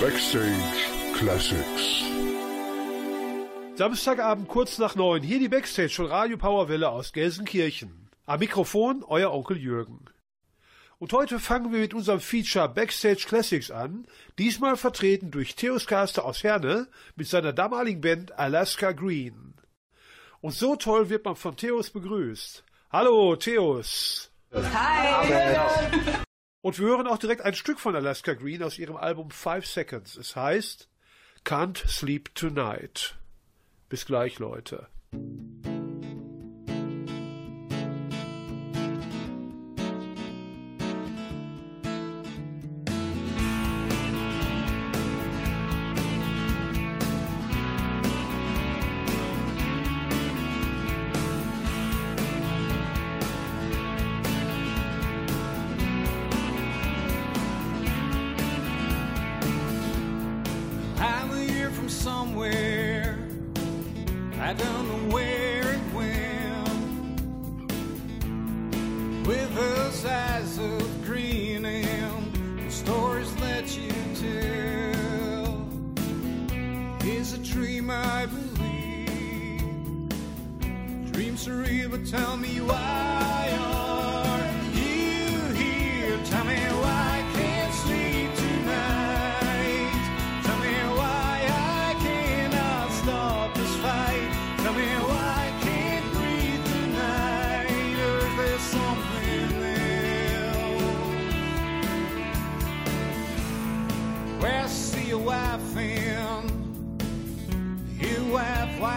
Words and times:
Backstage 0.00 0.52
Classics. 1.12 2.04
Samstagabend 3.74 4.46
kurz 4.46 4.78
nach 4.78 4.94
neun, 4.94 5.22
hier 5.22 5.40
die 5.40 5.48
Backstage 5.48 5.88
von 5.90 6.06
Radio 6.06 6.36
Powerwelle 6.36 6.88
aus 6.88 7.12
Gelsenkirchen. 7.12 8.08
Am 8.24 8.38
Mikrofon 8.38 9.02
euer 9.02 9.32
Onkel 9.32 9.56
Jürgen. 9.56 10.04
Und 11.00 11.12
heute 11.12 11.40
fangen 11.40 11.72
wir 11.72 11.80
mit 11.80 11.94
unserem 11.94 12.20
Feature 12.20 12.68
Backstage 12.68 13.24
Classics 13.26 13.72
an, 13.72 14.06
diesmal 14.38 14.76
vertreten 14.76 15.32
durch 15.32 15.56
Theos 15.56 15.88
Caster 15.88 16.24
aus 16.24 16.44
Herne 16.44 16.86
mit 17.16 17.26
seiner 17.26 17.52
damaligen 17.52 18.00
Band 18.00 18.38
Alaska 18.38 18.92
Green. 18.92 19.54
Und 20.40 20.54
so 20.54 20.76
toll 20.76 21.08
wird 21.10 21.24
man 21.24 21.34
von 21.34 21.56
Theos 21.56 21.90
begrüßt. 21.90 22.62
Hallo 22.92 23.34
Theos. 23.34 24.30
Hi. 24.54 26.24
Und 26.60 26.78
wir 26.78 26.86
hören 26.86 27.06
auch 27.06 27.18
direkt 27.18 27.42
ein 27.42 27.54
Stück 27.54 27.78
von 27.78 27.94
Alaska 27.94 28.34
Green 28.34 28.62
aus 28.62 28.78
ihrem 28.78 28.96
Album 28.96 29.30
Five 29.30 29.66
Seconds. 29.66 30.16
Es 30.16 30.34
heißt 30.34 30.88
Can't 31.44 31.86
Sleep 31.86 32.34
Tonight. 32.34 33.16
Bis 33.88 34.06
gleich, 34.06 34.38
Leute. 34.38 34.88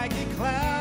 Like 0.02 0.12
a 0.14 0.24
clown. 0.34 0.71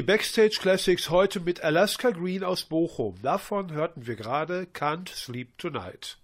Die 0.00 0.06
Backstage 0.06 0.56
Classics 0.58 1.10
heute 1.10 1.40
mit 1.40 1.62
Alaska 1.62 2.08
Green 2.08 2.42
aus 2.42 2.64
Bochum. 2.64 3.20
Davon 3.20 3.70
hörten 3.70 4.06
wir 4.06 4.16
gerade 4.16 4.66
Can't 4.72 5.10
Sleep 5.10 5.58
Tonight. 5.58 6.16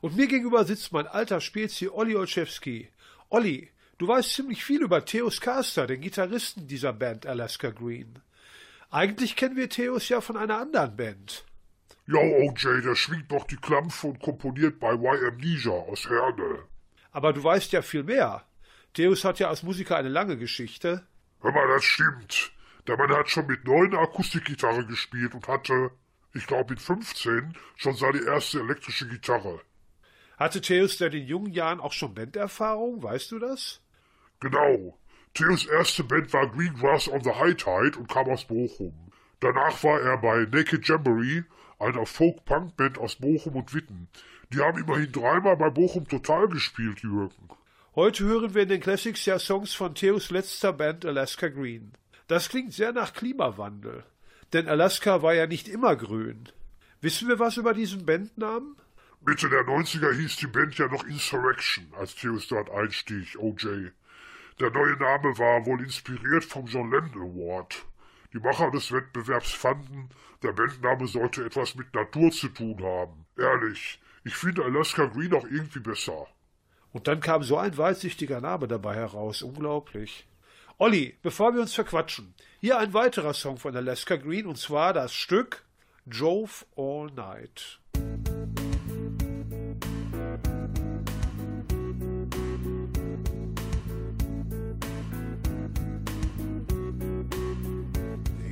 Und 0.00 0.16
mir 0.16 0.26
gegenüber 0.26 0.64
sitzt 0.64 0.90
mein 0.90 1.06
alter 1.06 1.42
Spezi 1.42 1.90
Olli 1.90 2.16
Olszewski. 2.16 2.88
Olli, 3.28 3.68
du 3.98 4.08
weißt 4.08 4.32
ziemlich 4.32 4.64
viel 4.64 4.80
über 4.80 5.04
Theos 5.04 5.42
Caster, 5.42 5.86
den 5.86 6.00
Gitarristen 6.00 6.66
dieser 6.66 6.94
Band 6.94 7.26
Alaska 7.26 7.68
Green. 7.68 8.20
Eigentlich 8.90 9.36
kennen 9.36 9.56
wir 9.56 9.68
Theos 9.68 10.08
ja 10.08 10.22
von 10.22 10.38
einer 10.38 10.56
anderen 10.56 10.96
Band. 10.96 11.44
Ja, 12.06 12.20
OJ, 12.20 12.80
der 12.80 12.94
schwingt 12.94 13.30
noch 13.30 13.46
die 13.46 13.56
Klampfe 13.56 14.06
und 14.06 14.20
komponiert 14.20 14.80
bei 14.80 14.94
YM 14.94 15.36
Ninja 15.36 15.72
aus 15.72 16.08
Herne. 16.08 16.60
Aber 17.12 17.34
du 17.34 17.44
weißt 17.44 17.70
ja 17.72 17.82
viel 17.82 18.04
mehr. 18.04 18.46
Theos 18.94 19.26
hat 19.26 19.40
ja 19.40 19.50
als 19.50 19.62
Musiker 19.62 19.98
eine 19.98 20.08
lange 20.08 20.38
Geschichte. 20.38 21.06
Hör 21.42 21.52
mal, 21.52 21.68
das 21.68 21.84
stimmt. 21.84 22.53
Der 22.86 22.98
Mann 22.98 23.10
hat 23.10 23.30
schon 23.30 23.46
mit 23.46 23.64
neun 23.64 23.94
Akustikgitarre 23.94 24.84
gespielt 24.84 25.34
und 25.34 25.48
hatte, 25.48 25.90
ich 26.34 26.46
glaube 26.46 26.74
mit 26.74 26.82
15, 26.82 27.56
schon 27.76 27.94
seine 27.94 28.22
erste 28.24 28.60
elektrische 28.60 29.08
Gitarre. 29.08 29.60
Hatte 30.36 30.60
Theos 30.60 30.98
denn 30.98 31.12
in 31.12 31.26
jungen 31.26 31.52
Jahren 31.52 31.80
auch 31.80 31.92
schon 31.92 32.14
Banderfahrung, 32.14 33.02
weißt 33.02 33.32
du 33.32 33.38
das? 33.38 33.80
Genau. 34.40 34.98
Theos 35.32 35.66
erste 35.66 36.04
Band 36.04 36.32
war 36.32 36.48
Greengrass 36.48 37.08
on 37.08 37.22
the 37.24 37.30
High 37.30 37.56
Tide 37.56 37.98
und 37.98 38.08
kam 38.08 38.28
aus 38.28 38.44
Bochum. 38.44 38.94
Danach 39.40 39.82
war 39.82 40.00
er 40.00 40.18
bei 40.18 40.46
Naked 40.50 40.86
Jamboree, 40.86 41.44
einer 41.78 42.06
Folk-Punk-Band 42.06 42.98
aus 42.98 43.16
Bochum 43.16 43.56
und 43.56 43.74
Witten. 43.74 44.08
Die 44.52 44.60
haben 44.60 44.78
immerhin 44.78 45.10
dreimal 45.10 45.56
bei 45.56 45.70
Bochum 45.70 46.06
Total 46.06 46.48
gespielt, 46.48 47.00
Jürgen. 47.00 47.48
Heute 47.94 48.24
hören 48.24 48.54
wir 48.54 48.62
in 48.62 48.68
den 48.68 48.80
Classics 48.80 49.24
ja 49.24 49.38
Songs 49.38 49.72
von 49.72 49.94
Theos 49.94 50.30
letzter 50.30 50.72
Band 50.72 51.04
Alaska 51.04 51.48
Green. 51.48 51.92
Das 52.26 52.48
klingt 52.48 52.72
sehr 52.72 52.92
nach 52.92 53.12
Klimawandel. 53.12 54.04
Denn 54.52 54.68
Alaska 54.68 55.22
war 55.22 55.34
ja 55.34 55.46
nicht 55.46 55.68
immer 55.68 55.96
grün. 55.96 56.48
Wissen 57.00 57.28
wir 57.28 57.38
was 57.38 57.56
über 57.56 57.74
diesen 57.74 58.06
Bandnamen? 58.06 58.76
Mitte 59.26 59.48
der 59.48 59.62
90er 59.62 60.12
hieß 60.12 60.36
die 60.36 60.46
Band 60.46 60.76
ja 60.78 60.86
noch 60.86 61.04
Insurrection, 61.04 61.86
als 61.98 62.14
Theos 62.14 62.46
dort 62.48 62.70
einstieg, 62.70 63.36
OJ. 63.38 63.90
Der 64.60 64.70
neue 64.70 64.96
Name 64.96 65.36
war 65.38 65.66
wohl 65.66 65.82
inspiriert 65.82 66.44
vom 66.44 66.66
John 66.66 66.90
Lennon 66.90 67.32
Award. 67.32 67.84
Die 68.32 68.38
Macher 68.38 68.70
des 68.70 68.92
Wettbewerbs 68.92 69.52
fanden, 69.52 70.08
der 70.42 70.52
Bandname 70.52 71.06
sollte 71.06 71.44
etwas 71.44 71.74
mit 71.74 71.92
Natur 71.94 72.30
zu 72.30 72.48
tun 72.48 72.82
haben. 72.82 73.26
Ehrlich, 73.36 74.00
ich 74.24 74.36
finde 74.36 74.64
Alaska 74.64 75.06
Green 75.06 75.34
auch 75.34 75.46
irgendwie 75.46 75.80
besser. 75.80 76.26
Und 76.92 77.08
dann 77.08 77.20
kam 77.20 77.42
so 77.42 77.56
ein 77.58 77.76
weitsichtiger 77.76 78.40
Name 78.40 78.68
dabei 78.68 78.94
heraus. 78.94 79.42
Unglaublich. 79.42 80.26
Olli, 80.78 81.14
bevor 81.22 81.54
wir 81.54 81.60
uns 81.60 81.72
verquatschen, 81.72 82.34
hier 82.60 82.78
ein 82.78 82.92
weiterer 82.94 83.32
Song 83.32 83.58
von 83.58 83.76
Alaska 83.76 84.16
Green 84.16 84.46
und 84.46 84.58
zwar 84.58 84.92
das 84.92 85.14
Stück 85.14 85.64
Drove 86.04 86.64
All 86.76 87.06
Night. 87.14 87.78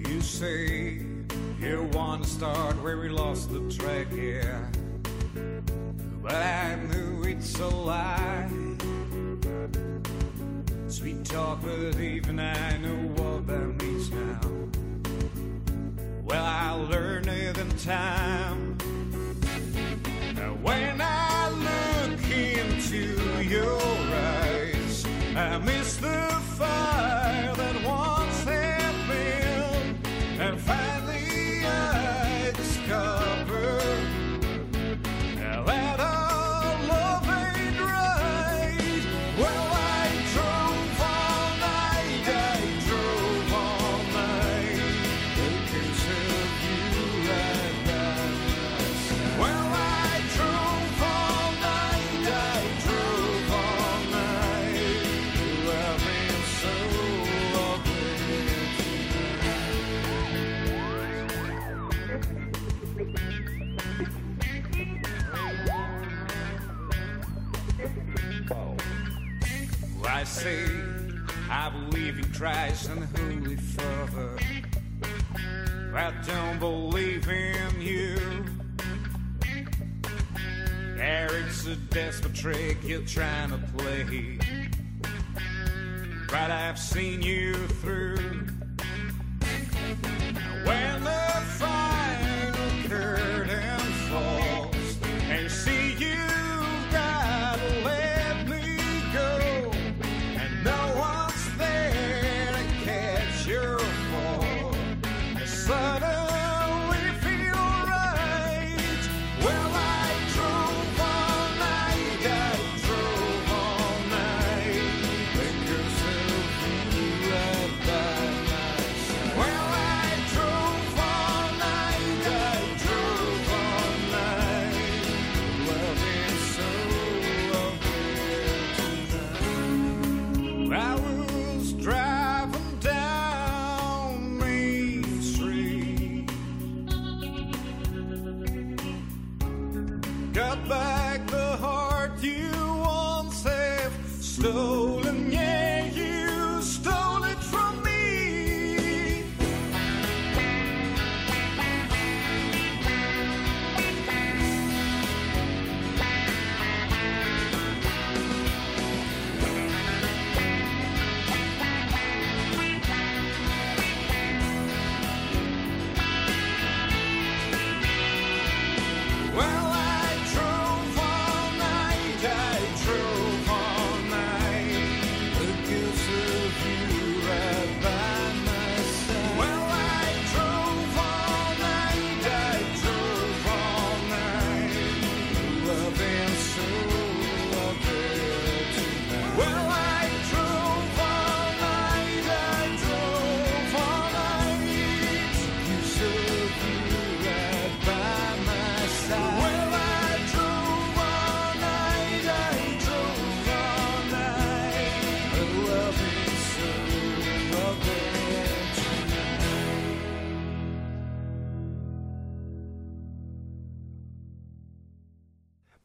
You 0.09 0.21
say 0.21 1.05
you 1.61 1.89
want 1.93 2.23
to 2.23 2.29
start 2.29 2.81
where 2.85 2.99
we 2.99 3.09
lost 3.09 3.51
the 3.51 3.69
track, 3.69 4.07
yeah. 4.13 4.71
But 6.23 6.35
I 6.35 6.77
knew 6.77 7.25
it's 7.25 7.59
a 7.59 7.67
lie. 7.67 8.72
Sweet 10.93 11.25
talk, 11.25 11.63
but 11.63 11.99
even 11.99 12.39
I 12.39 12.77
know 12.77 12.95
what 13.17 13.47
that 13.47 13.83
means 13.83 14.11
now. 14.11 14.41
Well, 16.23 16.45
I 16.45 16.73
learned 16.73 17.29
it 17.29 17.57
in 17.57 17.71
time. 17.79 18.77
Now, 20.35 20.53
when 20.61 21.01
I 21.01 21.49
look 21.49 22.31
into 22.31 23.43
your 23.43 23.81
eyes, 23.81 25.07
I 25.35 25.57
miss 25.65 25.97
the 25.97 26.29
fire 26.59 27.12
Christ 72.43 72.89
and 72.89 73.03
the 73.03 73.21
Holy 73.21 73.55
Father. 73.55 74.37
I 75.95 76.13
don't 76.27 76.59
believe 76.59 77.29
in 77.29 77.81
you. 77.81 78.17
Eric's 80.99 81.65
a 81.69 81.77
desperate 81.77 82.35
trick 82.35 82.79
you're 82.83 83.03
trying 83.03 83.51
to 83.51 83.59
play. 83.79 84.39
But 86.27 86.51
I've 86.51 86.81
seen 86.81 87.23
you 87.23 87.55
through. 87.55 88.49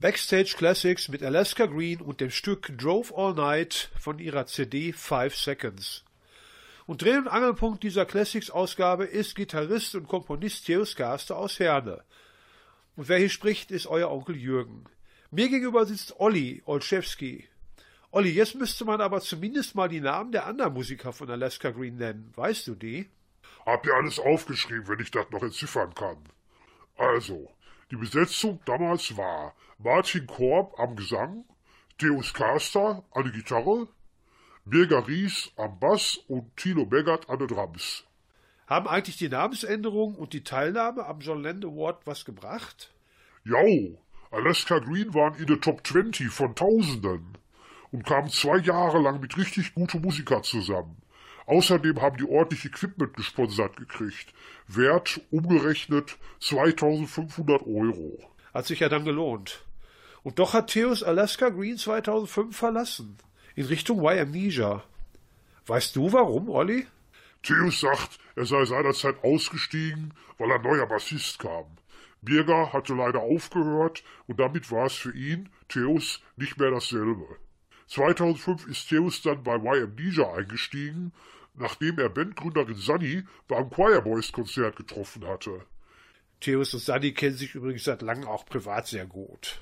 Backstage 0.08 0.56
Classics 0.56 1.10
mit 1.10 1.22
Alaska 1.22 1.66
Green 1.66 2.00
und 2.00 2.22
dem 2.22 2.32
Stück 2.32 2.72
Drove 2.78 3.14
All 3.14 3.34
Night 3.34 3.92
von 4.00 4.20
ihrer 4.20 4.46
CD 4.46 4.94
Five 4.94 5.36
Seconds. 5.36 6.06
Und 6.86 7.02
Dreh- 7.02 7.18
und 7.18 7.28
Angelpunkt 7.28 7.84
dieser 7.84 8.06
Classics-Ausgabe 8.06 9.04
ist 9.04 9.36
Gitarrist 9.36 9.96
und 9.96 10.08
Komponist 10.08 10.66
Theos 10.66 10.96
Gaster 10.96 11.36
aus 11.36 11.60
Herne. 11.60 12.06
Und 12.96 13.10
wer 13.10 13.18
hier 13.18 13.30
spricht, 13.30 13.70
ist 13.70 13.86
euer 13.86 14.10
Onkel 14.10 14.38
Jürgen. 14.38 14.86
Mir 15.30 15.50
gegenüber 15.50 15.86
sitzt 15.86 16.18
Olli 16.22 16.64
Olszewski. 16.66 17.50
Olli, 18.12 18.30
jetzt 18.30 18.56
müsste 18.56 18.86
man 18.86 19.02
aber 19.02 19.20
zumindest 19.20 19.76
mal 19.76 19.90
die 19.90 20.00
Namen 20.00 20.32
der 20.32 20.46
anderen 20.46 20.74
Musiker 20.74 21.12
von 21.12 21.30
Alaska 21.30 21.72
Green 21.72 21.98
nennen. 21.98 22.32
Weißt 22.34 22.66
du 22.68 22.76
die? 22.76 23.10
Hab 23.66 23.86
ja 23.86 23.96
alles 23.96 24.20
aufgeschrieben, 24.20 24.88
wenn 24.88 25.02
ich 25.02 25.12
das 25.12 25.30
noch 25.32 25.44
entziffern 25.44 25.94
kann. 25.94 26.24
Also, 26.96 27.52
die 27.92 27.98
Besetzung 27.98 28.62
damals 28.64 29.18
war 29.18 29.54
Martin 29.80 30.26
Korb 30.26 30.80
am 30.80 30.96
Gesang, 30.96 31.46
Deus 32.02 32.34
Caster 32.34 33.04
an 33.12 33.24
der 33.26 33.32
Gitarre, 33.32 33.88
Birger 34.66 35.08
Ries 35.08 35.52
am 35.56 35.80
Bass 35.80 36.18
und 36.28 36.58
Tilo 36.58 36.88
Beggert 36.88 37.30
an 37.30 37.38
den 37.38 37.48
Drums. 37.48 38.04
Haben 38.66 38.88
eigentlich 38.88 39.18
die 39.18 39.30
Namensänderung 39.30 40.16
und 40.16 40.34
die 40.34 40.44
Teilnahme 40.44 41.06
am 41.06 41.20
John 41.20 41.44
Land 41.44 41.64
Award 41.64 42.08
was 42.08 42.26
gebracht? 42.26 42.92
Jo, 43.44 44.02
Alaska 44.32 44.80
Green 44.80 45.14
waren 45.14 45.36
in 45.36 45.46
der 45.46 45.62
Top 45.62 45.86
20 45.86 46.32
von 46.32 46.56
Tausenden 46.56 47.38
und 47.92 48.04
kamen 48.04 48.30
zwei 48.30 48.58
Jahre 48.58 49.00
lang 49.00 49.20
mit 49.20 49.38
richtig 49.38 49.76
guten 49.76 50.02
Musikern 50.02 50.42
zusammen. 50.42 50.98
Außerdem 51.46 52.02
haben 52.02 52.18
die 52.18 52.28
ordentlich 52.28 52.66
Equipment 52.66 53.16
gesponsert 53.16 53.78
gekriegt. 53.78 54.34
Wert 54.68 55.22
umgerechnet 55.30 56.18
2500 56.40 57.62
Euro. 57.62 58.18
Hat 58.56 58.66
sich 58.66 58.80
ja 58.80 58.90
dann 58.90 59.06
gelohnt. 59.06 59.67
Und 60.28 60.40
doch 60.40 60.52
hat 60.54 60.72
Theos 60.72 61.04
Alaska 61.04 61.48
Green 61.48 61.78
2005 61.78 62.54
verlassen. 62.54 63.18
In 63.56 63.64
Richtung 63.68 64.00
Y 64.00 64.20
Amnesia. 64.20 64.84
Weißt 65.68 65.96
du 65.96 66.12
warum, 66.12 66.50
Olli? 66.50 66.86
Theus 67.44 67.80
sagt, 67.80 68.20
er 68.36 68.46
sei 68.46 68.66
seinerzeit 68.66 69.24
ausgestiegen, 69.24 70.14
weil 70.38 70.52
ein 70.52 70.62
neuer 70.64 70.86
Bassist 70.86 71.40
kam. 71.40 71.64
Birger 72.22 72.74
hatte 72.74 72.94
leider 72.94 73.22
aufgehört 73.22 74.04
und 74.26 74.42
damit 74.42 74.70
war 74.70 74.88
es 74.88 74.96
für 74.96 75.16
ihn, 75.16 75.48
Theus, 75.70 76.20
nicht 76.36 76.60
mehr 76.60 76.72
dasselbe. 76.72 77.38
2005 77.88 78.68
ist 78.68 78.90
Theus 78.90 79.22
dann 79.22 79.44
bei 79.44 79.56
Y 79.56 79.82
Amnesia 79.82 80.34
eingestiegen, 80.34 81.14
nachdem 81.54 82.00
er 82.00 82.10
Bandgründerin 82.10 82.76
Sunny 82.76 83.24
beim 83.48 83.70
Choir 83.70 84.02
Boys 84.02 84.34
Konzert 84.34 84.76
getroffen 84.76 85.26
hatte. 85.26 85.62
Theus 86.42 86.74
und 86.74 86.82
Sunny 86.82 87.14
kennen 87.14 87.38
sich 87.38 87.56
übrigens 87.56 87.86
seit 87.86 88.02
langem 88.02 88.28
auch 88.28 88.46
privat 88.46 88.88
sehr 88.88 89.06
gut. 89.06 89.62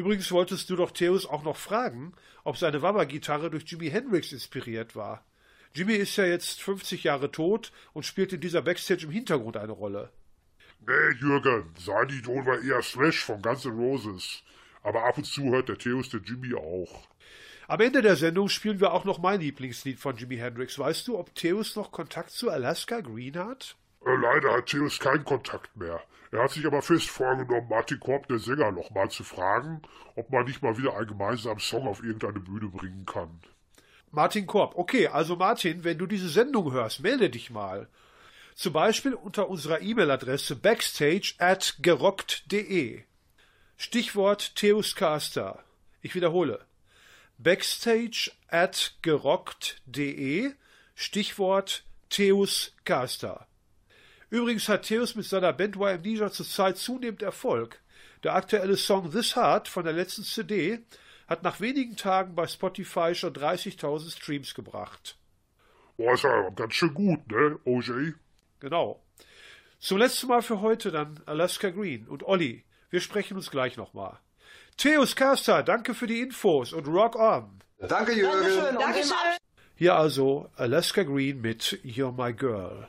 Übrigens 0.00 0.32
wolltest 0.32 0.70
du 0.70 0.76
doch 0.76 0.92
Theus 0.92 1.26
auch 1.26 1.42
noch 1.42 1.58
fragen, 1.58 2.14
ob 2.42 2.56
seine 2.56 2.80
Wabba-Gitarre 2.80 3.50
durch 3.50 3.64
Jimi 3.64 3.90
Hendrix 3.90 4.32
inspiriert 4.32 4.96
war. 4.96 5.26
Jimmy 5.74 5.92
ist 5.92 6.16
ja 6.16 6.24
jetzt 6.24 6.62
50 6.62 7.04
Jahre 7.04 7.30
tot 7.30 7.70
und 7.92 8.06
spielt 8.06 8.32
in 8.32 8.40
dieser 8.40 8.62
Backstage 8.62 9.04
im 9.04 9.10
Hintergrund 9.10 9.58
eine 9.58 9.72
Rolle. 9.72 10.10
Nee, 10.86 11.18
Jürgen, 11.20 11.74
sein 11.78 12.08
Idol 12.08 12.46
war 12.46 12.62
eher 12.62 12.80
Slash 12.80 13.22
von 13.22 13.42
Guns 13.42 13.66
N' 13.66 13.72
Roses. 13.72 14.42
Aber 14.82 15.04
ab 15.04 15.18
und 15.18 15.24
zu 15.24 15.50
hört 15.50 15.68
der 15.68 15.76
Theos 15.76 16.08
den 16.08 16.24
Jimmy 16.24 16.54
auch. 16.54 17.06
Am 17.68 17.82
Ende 17.82 18.00
der 18.00 18.16
Sendung 18.16 18.48
spielen 18.48 18.80
wir 18.80 18.94
auch 18.94 19.04
noch 19.04 19.18
mein 19.18 19.40
Lieblingslied 19.40 19.98
von 19.98 20.16
Jimi 20.16 20.38
Hendrix. 20.38 20.78
Weißt 20.78 21.06
du, 21.08 21.18
ob 21.18 21.34
Theos 21.34 21.76
noch 21.76 21.92
Kontakt 21.92 22.30
zu 22.30 22.48
Alaska 22.48 23.00
Green 23.00 23.36
hat? 23.36 23.76
Äh, 24.04 24.16
leider 24.16 24.52
hat 24.52 24.66
Theos 24.66 24.98
keinen 24.98 25.24
Kontakt 25.24 25.76
mehr. 25.76 26.00
Er 26.32 26.44
hat 26.44 26.52
sich 26.52 26.64
aber 26.64 26.80
fest 26.80 27.10
vorgenommen, 27.10 27.68
Martin 27.68 27.98
Korb, 27.98 28.28
der 28.28 28.38
Sänger, 28.38 28.70
nochmal 28.70 29.10
zu 29.10 29.24
fragen, 29.24 29.82
ob 30.14 30.30
man 30.30 30.44
nicht 30.44 30.62
mal 30.62 30.78
wieder 30.78 30.96
einen 30.96 31.08
gemeinsamen 31.08 31.58
Song 31.58 31.88
auf 31.88 32.02
irgendeine 32.02 32.38
Bühne 32.38 32.68
bringen 32.68 33.04
kann. 33.04 33.40
Martin 34.12 34.46
Korb. 34.46 34.76
Okay, 34.76 35.08
also 35.08 35.36
Martin, 35.36 35.84
wenn 35.84 35.98
du 35.98 36.06
diese 36.06 36.28
Sendung 36.28 36.72
hörst, 36.72 37.00
melde 37.00 37.30
dich 37.30 37.50
mal. 37.50 37.88
Zum 38.54 38.72
Beispiel 38.72 39.14
unter 39.14 39.48
unserer 39.48 39.80
E-Mail-Adresse 39.80 40.56
backstage 40.56 41.34
at 41.38 41.76
gerockt.de. 41.80 43.04
Stichwort 43.76 44.54
Theus 44.56 44.94
Caster. 44.94 45.64
Ich 46.02 46.14
wiederhole. 46.14 46.60
Backstage 47.38 48.30
at 48.48 48.96
gerockt.de. 49.02 50.52
Stichwort 50.94 51.84
Theus 52.10 52.74
Caster. 52.84 53.46
Übrigens 54.30 54.68
hat 54.68 54.84
Theus 54.84 55.16
mit 55.16 55.26
seiner 55.26 55.52
Band 55.52 55.76
Y 55.76 55.96
Amnesia 55.96 56.30
zurzeit 56.30 56.78
zunehmend 56.78 57.22
Erfolg. 57.22 57.80
Der 58.22 58.34
aktuelle 58.34 58.76
Song 58.76 59.10
This 59.10 59.34
Heart 59.34 59.66
von 59.66 59.84
der 59.84 59.92
letzten 59.92 60.22
CD 60.22 60.80
hat 61.26 61.42
nach 61.42 61.60
wenigen 61.60 61.96
Tagen 61.96 62.34
bei 62.34 62.46
Spotify 62.46 63.14
schon 63.14 63.32
30.000 63.32 64.16
Streams 64.16 64.54
gebracht. 64.54 65.16
Boah, 65.96 66.14
ist 66.14 66.24
ja 66.24 66.48
ganz 66.50 66.74
schön 66.74 66.94
gut, 66.94 67.30
ne, 67.30 67.58
OJ? 67.64 68.12
Genau. 68.60 69.02
Zum 69.80 69.98
letzten 69.98 70.28
Mal 70.28 70.42
für 70.42 70.60
heute 70.60 70.90
dann 70.90 71.20
Alaska 71.26 71.70
Green 71.70 72.06
und 72.06 72.22
Olli. 72.22 72.64
Wir 72.90 73.00
sprechen 73.00 73.36
uns 73.36 73.50
gleich 73.50 73.76
nochmal. 73.76 74.18
Theos 74.76 75.16
Caster, 75.16 75.62
danke 75.62 75.94
für 75.94 76.06
die 76.06 76.20
Infos 76.20 76.72
und 76.72 76.86
rock 76.86 77.16
on. 77.16 77.60
Danke, 77.78 78.12
Jürgen. 78.12 78.78
Dankeschön. 78.78 79.16
Hier 79.74 79.94
also 79.94 80.50
Alaska 80.56 81.02
Green 81.02 81.40
mit 81.40 81.80
You're 81.84 82.12
My 82.12 82.32
Girl. 82.32 82.88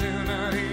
opportunity 0.00 0.67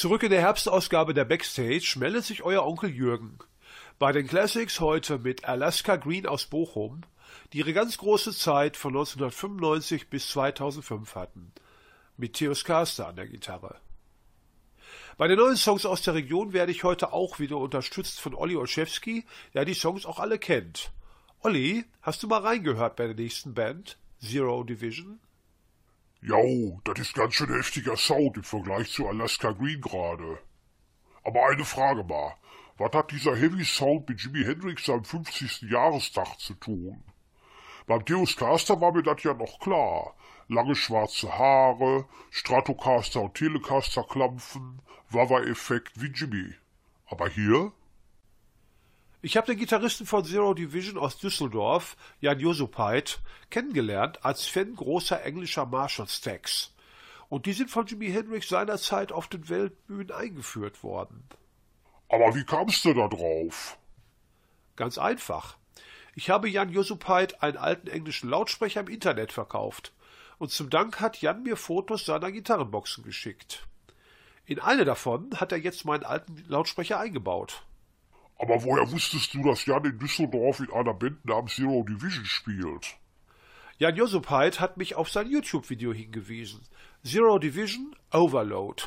Zurück 0.00 0.22
in 0.22 0.30
der 0.30 0.40
Herbstausgabe 0.40 1.12
der 1.12 1.26
Backstage 1.26 1.96
meldet 1.98 2.24
sich 2.24 2.42
euer 2.42 2.64
Onkel 2.64 2.88
Jürgen. 2.88 3.36
Bei 3.98 4.12
den 4.12 4.26
Classics 4.26 4.80
heute 4.80 5.18
mit 5.18 5.44
Alaska 5.44 5.96
Green 5.96 6.24
aus 6.26 6.46
Bochum, 6.46 7.02
die 7.52 7.58
ihre 7.58 7.74
ganz 7.74 7.98
große 7.98 8.32
Zeit 8.32 8.78
von 8.78 8.92
1995 8.94 10.08
bis 10.08 10.30
2005 10.30 11.14
hatten. 11.16 11.52
Mit 12.16 12.32
Theos 12.32 12.64
Kaster 12.64 13.08
an 13.08 13.16
der 13.16 13.26
Gitarre. 13.26 13.76
Bei 15.18 15.28
den 15.28 15.38
neuen 15.38 15.56
Songs 15.56 15.84
aus 15.84 16.00
der 16.00 16.14
Region 16.14 16.54
werde 16.54 16.72
ich 16.72 16.82
heute 16.82 17.12
auch 17.12 17.38
wieder 17.38 17.58
unterstützt 17.58 18.22
von 18.22 18.34
Olli 18.34 18.56
Olszewski, 18.56 19.26
der 19.52 19.66
die 19.66 19.74
Songs 19.74 20.06
auch 20.06 20.18
alle 20.18 20.38
kennt. 20.38 20.92
Olli, 21.42 21.84
hast 22.00 22.22
du 22.22 22.26
mal 22.26 22.40
reingehört 22.40 22.96
bei 22.96 23.04
der 23.04 23.16
nächsten 23.16 23.52
Band? 23.52 23.98
Zero 24.18 24.64
Division? 24.64 25.20
Jo, 26.22 26.78
das 26.84 26.98
ist 26.98 27.14
ganz 27.14 27.32
schön 27.32 27.48
heftiger 27.48 27.96
Sound 27.96 28.36
im 28.36 28.42
Vergleich 28.42 28.92
zu 28.92 29.08
Alaska 29.08 29.52
Green 29.52 29.80
gerade. 29.80 30.38
Aber 31.24 31.46
eine 31.48 31.64
Frage 31.64 32.04
mal. 32.04 32.34
Was 32.76 32.92
hat 32.92 33.10
dieser 33.10 33.34
Heavy 33.34 33.64
Sound 33.64 34.06
mit 34.06 34.20
Jimi 34.20 34.44
Hendrix 34.44 34.84
seinem 34.84 35.04
50. 35.04 35.62
Jahrestag 35.70 36.38
zu 36.38 36.52
tun? 36.54 37.02
Beim 37.86 38.04
Deus 38.04 38.36
Caster 38.36 38.80
war 38.82 38.92
mir 38.92 39.02
das 39.02 39.22
ja 39.22 39.32
noch 39.32 39.58
klar. 39.60 40.14
Lange 40.48 40.76
schwarze 40.76 41.38
Haare, 41.38 42.06
Stratocaster 42.30 43.22
und 43.22 43.34
Telecaster 43.34 44.04
klampfen, 44.04 44.82
Wawa-Effekt 45.08 46.02
wie 46.02 46.08
Jimmy. 46.08 46.54
Aber 47.06 47.28
hier? 47.28 47.72
Ich 49.22 49.36
habe 49.36 49.48
den 49.48 49.58
Gitarristen 49.58 50.06
von 50.06 50.24
Zero 50.24 50.54
Division 50.54 50.96
aus 50.96 51.18
Düsseldorf, 51.18 51.98
Jan 52.20 52.40
Josupait, 52.40 53.20
kennengelernt 53.50 54.24
als 54.24 54.46
Fan 54.46 54.74
großer 54.74 55.22
englischer 55.22 55.66
Marshall-Stacks. 55.66 56.74
Und 57.28 57.44
die 57.44 57.52
sind 57.52 57.70
von 57.70 57.84
Jimi 57.84 58.10
Hendrix 58.10 58.48
seinerzeit 58.48 59.12
auf 59.12 59.28
den 59.28 59.50
Weltbühnen 59.50 60.10
eingeführt 60.10 60.82
worden. 60.82 61.28
Aber 62.08 62.34
wie 62.34 62.44
kamst 62.44 62.82
du 62.86 62.94
da 62.94 63.08
drauf? 63.08 63.76
Ganz 64.76 64.96
einfach. 64.96 65.58
Ich 66.14 66.30
habe 66.30 66.48
Jan 66.48 66.70
Josupait 66.70 67.42
einen 67.42 67.58
alten 67.58 67.88
englischen 67.88 68.30
Lautsprecher 68.30 68.80
im 68.80 68.88
Internet 68.88 69.32
verkauft. 69.32 69.92
Und 70.38 70.50
zum 70.50 70.70
Dank 70.70 70.98
hat 70.98 71.20
Jan 71.20 71.42
mir 71.42 71.58
Fotos 71.58 72.06
seiner 72.06 72.32
Gitarrenboxen 72.32 73.04
geschickt. 73.04 73.66
In 74.46 74.60
eine 74.60 74.86
davon 74.86 75.38
hat 75.38 75.52
er 75.52 75.58
jetzt 75.58 75.84
meinen 75.84 76.04
alten 76.04 76.42
Lautsprecher 76.48 76.98
eingebaut. 76.98 77.62
Aber 78.40 78.64
woher 78.64 78.90
wusstest 78.90 79.34
du, 79.34 79.42
dass 79.42 79.66
Jan 79.66 79.84
in 79.84 79.98
Düsseldorf 79.98 80.60
in 80.60 80.72
einer 80.72 80.94
Band 80.94 81.22
namens 81.26 81.56
Zero 81.56 81.82
Division 81.82 82.24
spielt? 82.24 82.96
Jan 83.76 83.94
Josupait 83.94 84.60
hat 84.60 84.78
mich 84.78 84.94
auf 84.94 85.10
sein 85.10 85.30
YouTube-Video 85.30 85.92
hingewiesen. 85.92 86.66
Zero 87.04 87.38
Division 87.38 87.94
Overload. 88.10 88.84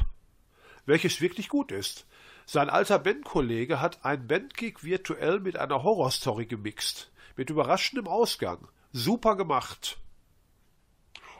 Welches 0.88 1.22
wirklich 1.22 1.50
gut 1.50 1.72
ist. 1.72 2.08
Sein 2.48 2.68
alter 2.68 2.98
Bandkollege 2.98 3.80
hat 3.80 4.04
ein 4.04 4.26
Bandgig 4.26 4.84
virtuell 4.84 5.40
mit 5.40 5.56
einer 5.56 5.84
Horrorstory 5.84 6.48
gemixt. 6.48 7.12
Mit 7.38 7.52
überraschendem 7.52 8.08
Ausgang. 8.08 8.68
Super 8.92 9.36
gemacht. 9.36 10.00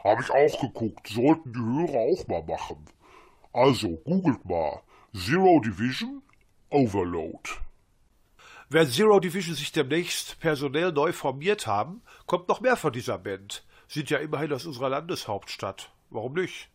Hab 0.04 0.20
ich 0.20 0.30
auch 0.30 0.60
geguckt. 0.60 1.08
Sollten 1.08 1.52
die 1.52 1.58
Hörer 1.58 1.98
auch 1.98 2.28
mal 2.28 2.44
machen. 2.44 2.84
Also, 3.52 3.88
googelt 4.04 4.44
mal. 4.44 4.82
Zero 5.12 5.58
Division 5.58 6.22
Overload. 6.70 7.63
Wenn 8.68 8.88
Zero 8.88 9.20
Division 9.20 9.54
sich 9.54 9.72
demnächst 9.72 10.40
personell 10.40 10.92
neu 10.92 11.12
formiert 11.12 11.66
haben, 11.66 12.02
kommt 12.26 12.48
noch 12.48 12.60
mehr 12.60 12.76
von 12.76 12.92
dieser 12.92 13.18
Band. 13.18 13.64
Sind 13.86 14.10
ja 14.10 14.18
immerhin 14.18 14.52
aus 14.52 14.66
unserer 14.66 14.88
Landeshauptstadt. 14.88 15.92
Warum 16.10 16.32
nicht? 16.34 16.70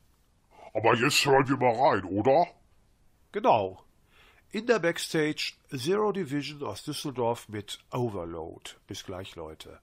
Aber 0.73 0.95
jetzt 0.95 1.25
hören 1.25 1.47
wir 1.47 1.57
mal 1.57 1.75
rein, 1.75 2.03
oder? 2.05 2.47
Genau. 3.31 3.83
In 4.51 4.65
der 4.65 4.79
Backstage 4.79 5.53
Zero 5.75 6.11
Division 6.11 6.63
aus 6.63 6.83
Düsseldorf 6.83 7.49
mit 7.49 7.79
Overload. 7.91 8.71
Bis 8.87 9.03
gleich, 9.03 9.35
Leute. 9.35 9.79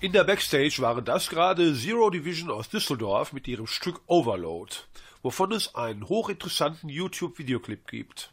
In 0.00 0.12
der 0.12 0.22
Backstage 0.22 0.76
waren 0.78 1.04
das 1.04 1.28
gerade 1.28 1.74
Zero 1.74 2.08
Division 2.10 2.52
aus 2.52 2.68
Düsseldorf 2.68 3.32
mit 3.32 3.48
ihrem 3.48 3.66
Stück 3.66 4.00
Overload, 4.06 4.72
wovon 5.22 5.50
es 5.50 5.74
einen 5.74 6.08
hochinteressanten 6.08 6.88
YouTube-Videoclip 6.88 7.88
gibt. 7.88 8.32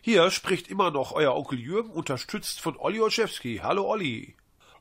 Hier 0.00 0.32
spricht 0.32 0.66
immer 0.66 0.90
noch 0.90 1.12
euer 1.12 1.36
Onkel 1.36 1.60
Jürgen, 1.60 1.90
unterstützt 1.90 2.60
von 2.60 2.76
Olli 2.76 3.00
Olszewski. 3.00 3.60
Hallo 3.62 3.88
Olli. 3.88 4.34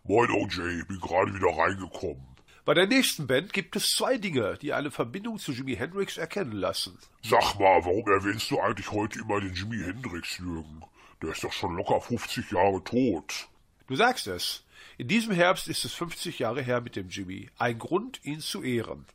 Moin 0.04 0.32
OJ, 0.32 0.86
bin 0.88 1.00
gerade 1.00 1.32
wieder 1.32 1.56
reingekommen. 1.56 2.26
Bei 2.66 2.74
der 2.74 2.88
nächsten 2.88 3.28
Band 3.28 3.54
gibt 3.54 3.76
es 3.76 3.92
zwei 3.92 4.18
Dinge, 4.18 4.58
die 4.60 4.74
eine 4.74 4.90
Verbindung 4.90 5.38
zu 5.38 5.52
Jimi 5.52 5.76
Hendrix 5.76 6.18
erkennen 6.18 6.54
lassen. 6.54 6.98
Sag 7.22 7.60
mal, 7.60 7.86
warum 7.86 8.08
erwähnst 8.08 8.50
du 8.50 8.60
eigentlich 8.60 8.92
heute 8.92 9.20
immer 9.20 9.42
den 9.42 9.54
Jimi 9.54 9.78
Hendrix, 9.78 10.40
Jürgen? 10.40 10.82
Der 11.22 11.34
ist 11.34 11.44
doch 11.44 11.54
schon 11.54 11.76
locker 11.76 12.02
50 12.02 12.50
Jahre 12.52 12.84
tot. 12.84 13.48
Du 13.86 13.96
sagst 13.96 14.26
es. 14.26 14.64
In 15.00 15.08
diesem 15.08 15.32
Herbst 15.32 15.70
ist 15.70 15.86
es 15.86 15.94
50 15.94 16.40
Jahre 16.40 16.62
her 16.62 16.82
mit 16.82 16.98
dem 16.98 17.08
Jimmy. 17.08 17.50
Ein 17.58 17.80
Grund, 17.80 18.20
ihn 18.26 18.42
zu 18.42 18.62
ehren. 18.62 19.06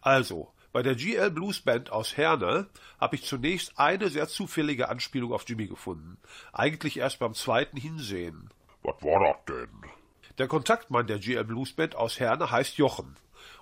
Also, 0.00 0.50
bei 0.72 0.82
der 0.82 0.94
GL 0.94 1.30
Blues 1.30 1.60
Band 1.60 1.92
aus 1.92 2.16
Herne 2.16 2.70
habe 2.98 3.16
ich 3.16 3.24
zunächst 3.24 3.78
eine 3.78 4.08
sehr 4.08 4.28
zufällige 4.28 4.88
Anspielung 4.88 5.34
auf 5.34 5.44
Jimmy 5.46 5.66
gefunden. 5.66 6.16
Eigentlich 6.54 6.96
erst 6.96 7.18
beim 7.18 7.34
zweiten 7.34 7.76
Hinsehen. 7.76 8.48
Was 8.82 8.94
war 9.02 9.20
das 9.20 9.44
denn? 9.46 9.90
Der 10.38 10.48
Kontaktmann 10.48 11.06
der 11.06 11.18
GL 11.18 11.44
Blues 11.44 11.74
Band 11.74 11.96
aus 11.96 12.18
Herne 12.18 12.50
heißt 12.50 12.78
Jochen. 12.78 13.14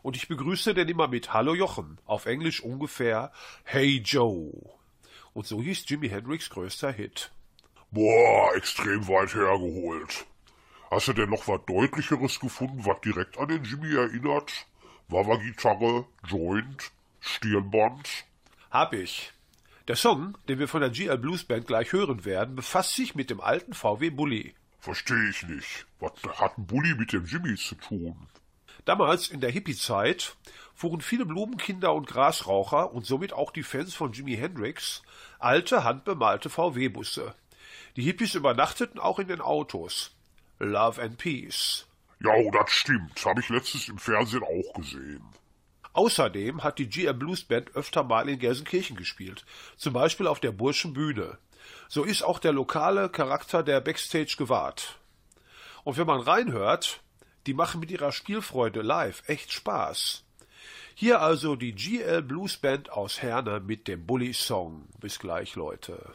Und 0.02 0.14
ich 0.14 0.28
begrüße 0.28 0.74
den 0.74 0.88
immer 0.88 1.08
mit 1.08 1.32
Hallo 1.32 1.56
Jochen, 1.56 1.98
auf 2.04 2.26
Englisch 2.26 2.62
ungefähr 2.62 3.32
Hey 3.64 4.00
Joe. 4.04 4.52
Und 5.32 5.48
so 5.48 5.60
hieß 5.60 5.88
Jimi 5.88 6.08
Hendrix 6.08 6.50
größter 6.50 6.92
Hit. 6.92 7.32
Boah, 7.90 8.54
extrem 8.54 9.08
weit 9.08 9.34
hergeholt. 9.34 10.24
Hast 10.92 11.08
du 11.08 11.14
denn 11.14 11.30
noch 11.30 11.48
was 11.48 11.64
Deutlicheres 11.64 12.38
gefunden, 12.38 12.84
was 12.84 13.00
direkt 13.00 13.38
an 13.38 13.48
den 13.48 13.64
Jimmy 13.64 13.94
erinnert? 13.94 14.66
Wawa-Gitarre, 15.08 16.04
Joint, 16.28 16.92
Stirnband? 17.18 18.26
Hab 18.70 18.92
ich. 18.92 19.32
Der 19.88 19.96
Song, 19.96 20.36
den 20.50 20.58
wir 20.58 20.68
von 20.68 20.82
der 20.82 20.90
GL 20.90 21.16
Blues 21.16 21.44
Band 21.44 21.66
gleich 21.66 21.94
hören 21.94 22.26
werden, 22.26 22.56
befasst 22.56 22.94
sich 22.94 23.14
mit 23.14 23.30
dem 23.30 23.40
alten 23.40 23.72
VW 23.72 24.10
Bulli. 24.10 24.54
Verstehe 24.80 25.30
ich 25.30 25.42
nicht. 25.44 25.86
Was 25.98 26.12
hat 26.38 26.58
ein 26.58 26.66
Bulli 26.66 26.94
mit 26.94 27.14
dem 27.14 27.24
Jimmy 27.24 27.56
zu 27.56 27.74
tun? 27.76 28.28
Damals 28.84 29.28
in 29.28 29.40
der 29.40 29.50
Hippie-Zeit 29.50 30.36
fuhren 30.74 31.00
viele 31.00 31.24
Blumenkinder 31.24 31.94
und 31.94 32.06
Grasraucher 32.06 32.92
und 32.92 33.06
somit 33.06 33.32
auch 33.32 33.50
die 33.50 33.62
Fans 33.62 33.94
von 33.94 34.12
Jimi 34.12 34.36
Hendrix 34.36 35.00
alte, 35.38 35.84
handbemalte 35.84 36.50
VW-Busse. 36.50 37.34
Die 37.96 38.02
Hippies 38.02 38.34
übernachteten 38.34 39.00
auch 39.00 39.18
in 39.18 39.28
den 39.28 39.40
Autos. 39.40 40.14
Love 40.62 41.02
and 41.02 41.18
Peace. 41.18 41.86
Ja, 42.20 42.30
oh, 42.36 42.50
das 42.52 42.70
stimmt. 42.70 43.24
Habe 43.24 43.40
ich 43.40 43.48
letztens 43.48 43.88
im 43.88 43.98
Fernsehen 43.98 44.44
auch 44.44 44.74
gesehen. 44.74 45.24
Außerdem 45.92 46.62
hat 46.62 46.78
die 46.78 46.88
GM 46.88 47.18
Blues 47.18 47.42
Band 47.42 47.74
öfter 47.74 48.04
mal 48.04 48.28
in 48.28 48.38
Gelsenkirchen 48.38 48.96
gespielt, 48.96 49.44
zum 49.76 49.92
Beispiel 49.92 50.28
auf 50.28 50.38
der 50.38 50.52
Burschenbühne. 50.52 51.36
So 51.88 52.04
ist 52.04 52.22
auch 52.22 52.38
der 52.38 52.52
lokale 52.52 53.08
Charakter 53.08 53.64
der 53.64 53.80
Backstage 53.80 54.36
gewahrt. 54.38 55.00
Und 55.82 55.98
wenn 55.98 56.06
man 56.06 56.20
reinhört, 56.20 57.00
die 57.46 57.54
machen 57.54 57.80
mit 57.80 57.90
ihrer 57.90 58.12
Spielfreude 58.12 58.82
live 58.82 59.24
echt 59.26 59.52
Spaß. 59.52 60.22
Hier 60.94 61.20
also 61.20 61.56
die 61.56 61.74
GL 61.74 62.22
Blues 62.22 62.56
Band 62.56 62.92
aus 62.92 63.20
Herne 63.20 63.58
mit 63.58 63.88
dem 63.88 64.06
Bully 64.06 64.32
Song. 64.32 64.86
Bis 65.00 65.18
gleich, 65.18 65.56
Leute. 65.56 66.14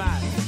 man. 0.00 0.39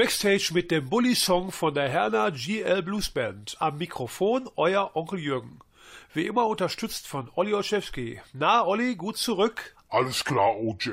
Backstage 0.00 0.52
mit 0.54 0.70
dem 0.70 0.88
Bully-Song 0.88 1.52
von 1.52 1.74
der 1.74 1.86
Herner 1.86 2.30
GL 2.30 2.80
Blues 2.82 3.10
Band. 3.10 3.58
Am 3.58 3.76
Mikrofon 3.76 4.48
euer 4.56 4.92
Onkel 4.96 5.18
Jürgen. 5.18 5.58
Wie 6.14 6.26
immer 6.26 6.46
unterstützt 6.46 7.06
von 7.06 7.30
Olli 7.34 7.52
Olszewski. 7.52 8.18
Na, 8.32 8.64
Olli, 8.64 8.96
gut 8.96 9.18
zurück? 9.18 9.76
Alles 9.90 10.24
klar, 10.24 10.56
OJ. 10.56 10.92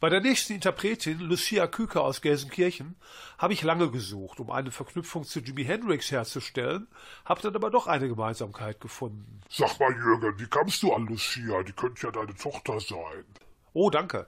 Bei 0.00 0.08
der 0.08 0.22
nächsten 0.22 0.54
Interpretin, 0.54 1.20
Lucia 1.20 1.66
Küke 1.66 2.00
aus 2.00 2.22
Gelsenkirchen, 2.22 2.96
habe 3.36 3.52
ich 3.52 3.62
lange 3.62 3.90
gesucht, 3.90 4.40
um 4.40 4.50
eine 4.50 4.70
Verknüpfung 4.70 5.24
zu 5.24 5.40
Jimi 5.40 5.66
Hendrix 5.66 6.10
herzustellen, 6.10 6.88
habe 7.26 7.42
dann 7.42 7.56
aber 7.56 7.68
doch 7.68 7.86
eine 7.86 8.08
Gemeinsamkeit 8.08 8.80
gefunden. 8.80 9.42
Sag 9.50 9.78
mal, 9.78 9.92
Jürgen, 9.92 10.40
wie 10.40 10.46
kamst 10.46 10.82
du 10.82 10.94
an 10.94 11.04
Lucia? 11.04 11.62
Die 11.62 11.72
könnte 11.72 12.06
ja 12.06 12.10
deine 12.10 12.34
Tochter 12.34 12.80
sein. 12.80 13.26
Oh, 13.74 13.90
danke. 13.90 14.26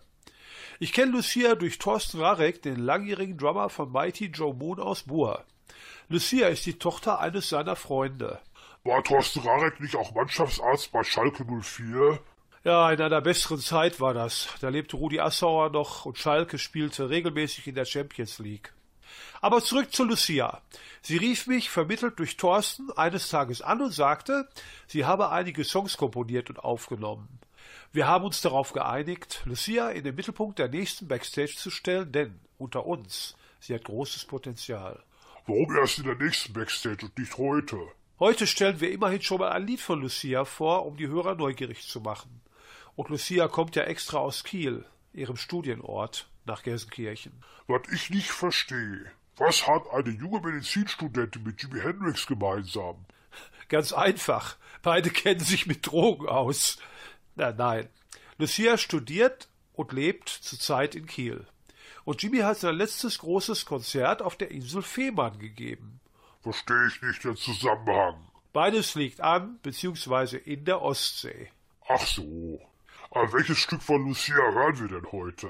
Ich 0.81 0.93
kenne 0.93 1.11
Lucia 1.11 1.57
durch 1.57 1.79
Thorsten 1.79 2.21
Rarek, 2.21 2.63
den 2.63 2.77
langjährigen 2.77 3.37
Drummer 3.37 3.69
von 3.69 3.91
Mighty 3.91 4.27
Joe 4.27 4.55
Moon 4.55 4.79
aus 4.79 5.03
Buhr. 5.03 5.45
Lucia 6.09 6.47
ist 6.47 6.67
die 6.67 6.79
Tochter 6.79 7.19
eines 7.19 7.49
seiner 7.49 7.75
Freunde. 7.75 8.39
War 8.85 9.03
Thorsten 9.03 9.41
Rarek 9.41 9.81
nicht 9.81 9.97
auch 9.97 10.15
Mannschaftsarzt 10.15 10.93
bei 10.93 11.03
Schalke 11.03 11.45
04? 11.45 12.21
Ja, 12.63 12.93
in 12.93 13.01
einer 13.01 13.21
besseren 13.21 13.59
Zeit 13.59 13.99
war 13.99 14.15
das. 14.15 14.51
Da 14.61 14.69
lebte 14.69 14.97
Rudi 14.97 15.19
Assauer 15.19 15.71
noch 15.71 16.05
und 16.07 16.17
Schalke 16.17 16.59
spielte 16.59 17.11
regelmäßig 17.11 17.67
in 17.67 17.75
der 17.75 17.85
Champions 17.85 18.39
League. 18.39 18.73
Aber 19.41 19.65
zurück 19.65 19.93
zu 19.93 20.05
Lucia. 20.05 20.63
Sie 21.03 21.17
rief 21.17 21.49
mich, 21.49 21.71
vermittelt 21.71 22.21
durch 22.21 22.37
Thorsten, 22.37 22.93
eines 22.93 23.29
Tages 23.31 23.63
an 23.63 23.83
und 23.83 23.91
sagte, 23.91 24.49
sie 24.87 25.05
habe 25.05 25.31
einige 25.31 25.65
Songs 25.65 25.97
komponiert 25.97 26.51
und 26.51 26.61
aufgenommen. 26.61 27.41
Wir 27.93 28.07
haben 28.07 28.25
uns 28.25 28.41
darauf 28.41 28.73
geeinigt, 28.73 29.43
Lucia 29.45 29.91
in 29.91 30.05
den 30.05 30.15
Mittelpunkt 30.15 30.59
der 30.59 30.69
nächsten 30.69 31.09
Backstage 31.09 31.55
zu 31.57 31.71
stellen, 31.71 32.13
denn 32.13 32.41
unter 32.59 32.87
uns, 32.87 33.37
sie 33.61 33.75
hat 33.75 33.85
großes 33.85 34.25
Potenzial. 34.27 35.03
Warum 35.47 35.75
erst 35.77 35.99
in 35.99 36.05
der 36.05 36.17
nächsten 36.17 36.53
Backstage 36.53 37.07
und 37.07 37.19
nicht 37.19 37.39
heute? 37.39 37.79
Heute 38.21 38.47
stellen 38.47 38.81
wir 38.81 38.91
immerhin 38.91 39.23
schon 39.23 39.39
mal 39.39 39.53
ein 39.53 39.67
Lied 39.67 39.81
von 39.81 40.01
Lucia 40.01 40.45
vor, 40.45 40.87
um 40.87 40.97
die 40.97 41.09
Hörer 41.09 41.37
neugierig 41.37 41.87
zu 41.87 42.01
machen. 42.01 42.41
Und 42.97 43.09
Lucia 43.11 43.49
kommt 43.49 43.77
ja 43.77 43.85
extra 43.85 44.19
aus 44.19 44.43
Kiel, 44.43 44.85
ihrem 45.13 45.37
Studienort, 45.37 46.29
nach 46.45 46.63
Gelsenkirchen. 46.63 47.45
Was 47.69 47.83
ich 47.93 48.11
nicht 48.11 48.31
verstehe, 48.31 49.11
was 49.37 49.69
hat 49.69 49.89
eine 49.93 50.11
junge 50.11 50.41
Medizinstudentin 50.41 51.45
mit 51.45 51.63
Jimi 51.63 51.81
Hendrix 51.81 52.27
gemeinsam? 52.27 53.07
Ganz 53.69 53.93
einfach, 53.93 54.57
beide 54.83 55.11
kennen 55.11 55.41
sich 55.41 55.67
mit 55.67 55.87
Drogen 55.87 56.27
aus. 56.27 56.79
Na, 57.39 57.53
nein. 57.53 57.89
Lucia 58.37 58.77
studiert 58.77 59.49
und 59.73 59.93
lebt 59.93 60.29
zurzeit 60.29 60.97
in 60.97 61.07
Kiel. 61.07 61.47
Und 62.05 62.21
Jimmy 62.21 62.39
hat 62.39 62.59
sein 62.59 62.75
letztes 62.75 63.21
großes 63.21 63.65
Konzert 63.65 64.23
auf 64.23 64.37
der 64.37 64.51
Insel 64.51 64.83
Fehmarn 64.83 65.39
gegeben. 65.39 66.01
Verstehe 66.43 66.89
ich 66.89 67.01
nicht 67.01 67.23
den 67.23 67.37
Zusammenhang. 67.37 68.27
Beides 68.53 68.97
liegt 68.97 69.21
an, 69.21 69.61
beziehungsweise 69.63 70.37
in 70.37 70.65
der 70.65 70.83
Ostsee. 70.83 71.51
Ach 71.87 72.05
so. 72.05 72.61
Aber 73.11 73.33
welches 73.33 73.59
Stück 73.59 73.83
von 73.83 74.05
Lucia 74.05 74.35
hören 74.35 74.81
wir 74.81 74.89
denn 74.89 75.13
heute? 75.13 75.49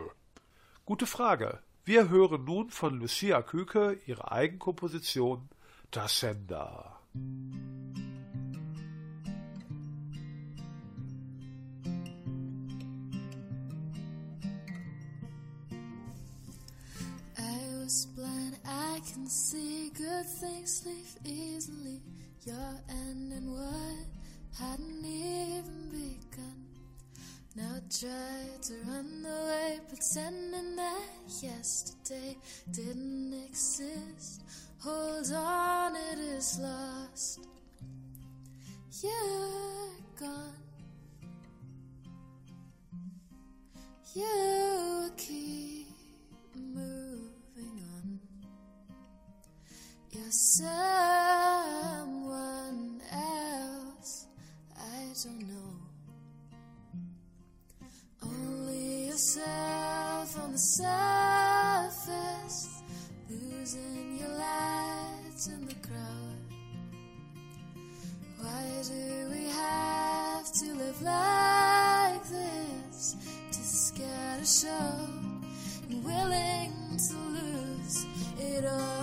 Gute 0.85 1.07
Frage. 1.07 1.61
Wir 1.85 2.11
hören 2.11 2.45
nun 2.45 2.69
von 2.69 2.99
Lucia 2.99 3.41
Küke 3.41 3.99
ihre 4.07 4.31
Eigenkomposition 4.31 5.49
Das 5.91 6.21
Sender. 6.21 7.01
Blind, 17.89 18.59
I 18.67 19.01
can 19.11 19.27
see 19.27 19.91
good 19.97 20.27
things 20.27 20.85
leave 20.85 21.17
easily. 21.25 22.03
Your 22.45 22.81
end 22.91 23.33
and 23.33 23.51
what 23.51 24.07
hadn't 24.59 25.05
even 25.05 25.89
begun. 25.91 26.67
Now 27.57 27.81
try 27.89 28.45
to 28.61 28.75
run 28.87 29.25
away, 29.25 29.81
pretending 29.89 30.77
that 30.77 31.43
yesterday 31.43 32.37
didn't 32.73 33.33
exist. 33.49 34.43
Hold 34.81 35.33
on, 35.33 35.97
it 35.97 36.19
is 36.19 36.59
lost. 36.61 37.41
You're 39.03 39.91
gone. 40.21 40.53
You 44.15 45.11
keep 45.17 45.87
moving 46.55 46.98
someone 50.31 50.71
else. 53.13 54.27
I 54.77 55.13
don't 55.25 55.49
know. 55.49 55.75
Only 58.23 59.09
yourself 59.09 60.39
on 60.43 60.53
the 60.53 60.59
surface, 60.59 62.13
losing 63.31 64.19
your 64.19 64.29
light 64.31 65.47
in 65.47 65.67
the 65.67 65.75
crowd. 65.87 66.39
Why 68.41 68.83
do 68.83 69.29
we 69.31 69.45
have 69.49 70.53
to 70.53 70.75
live 70.75 71.03
like 71.03 72.25
this? 72.29 72.59
to 73.51 73.65
scare 73.65 74.37
to 74.39 74.47
show 74.47 75.09
and 75.89 76.05
willing 76.05 76.73
to 76.97 77.17
lose 77.17 78.07
it 78.39 78.65
all. 78.67 78.98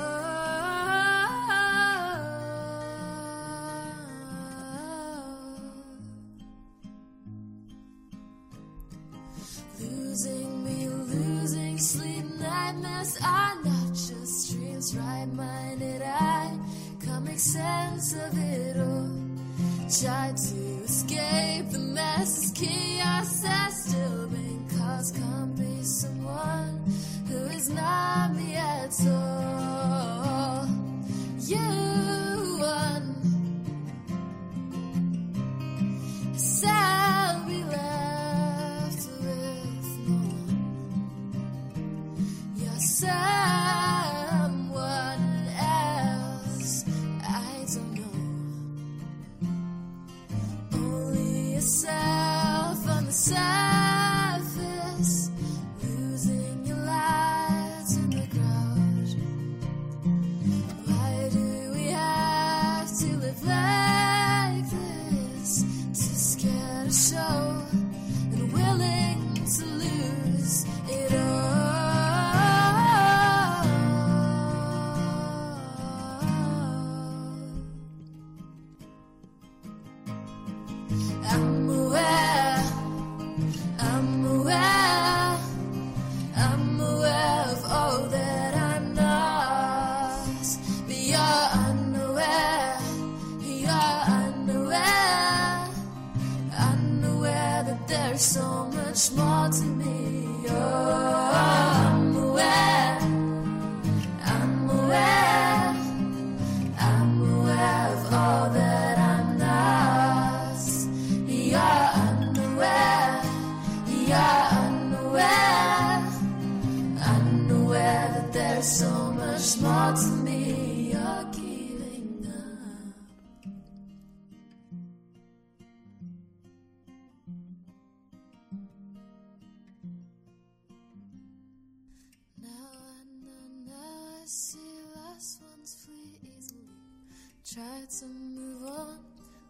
Try 137.54 137.86
to 138.00 138.06
move 138.08 138.66
on, 138.66 139.00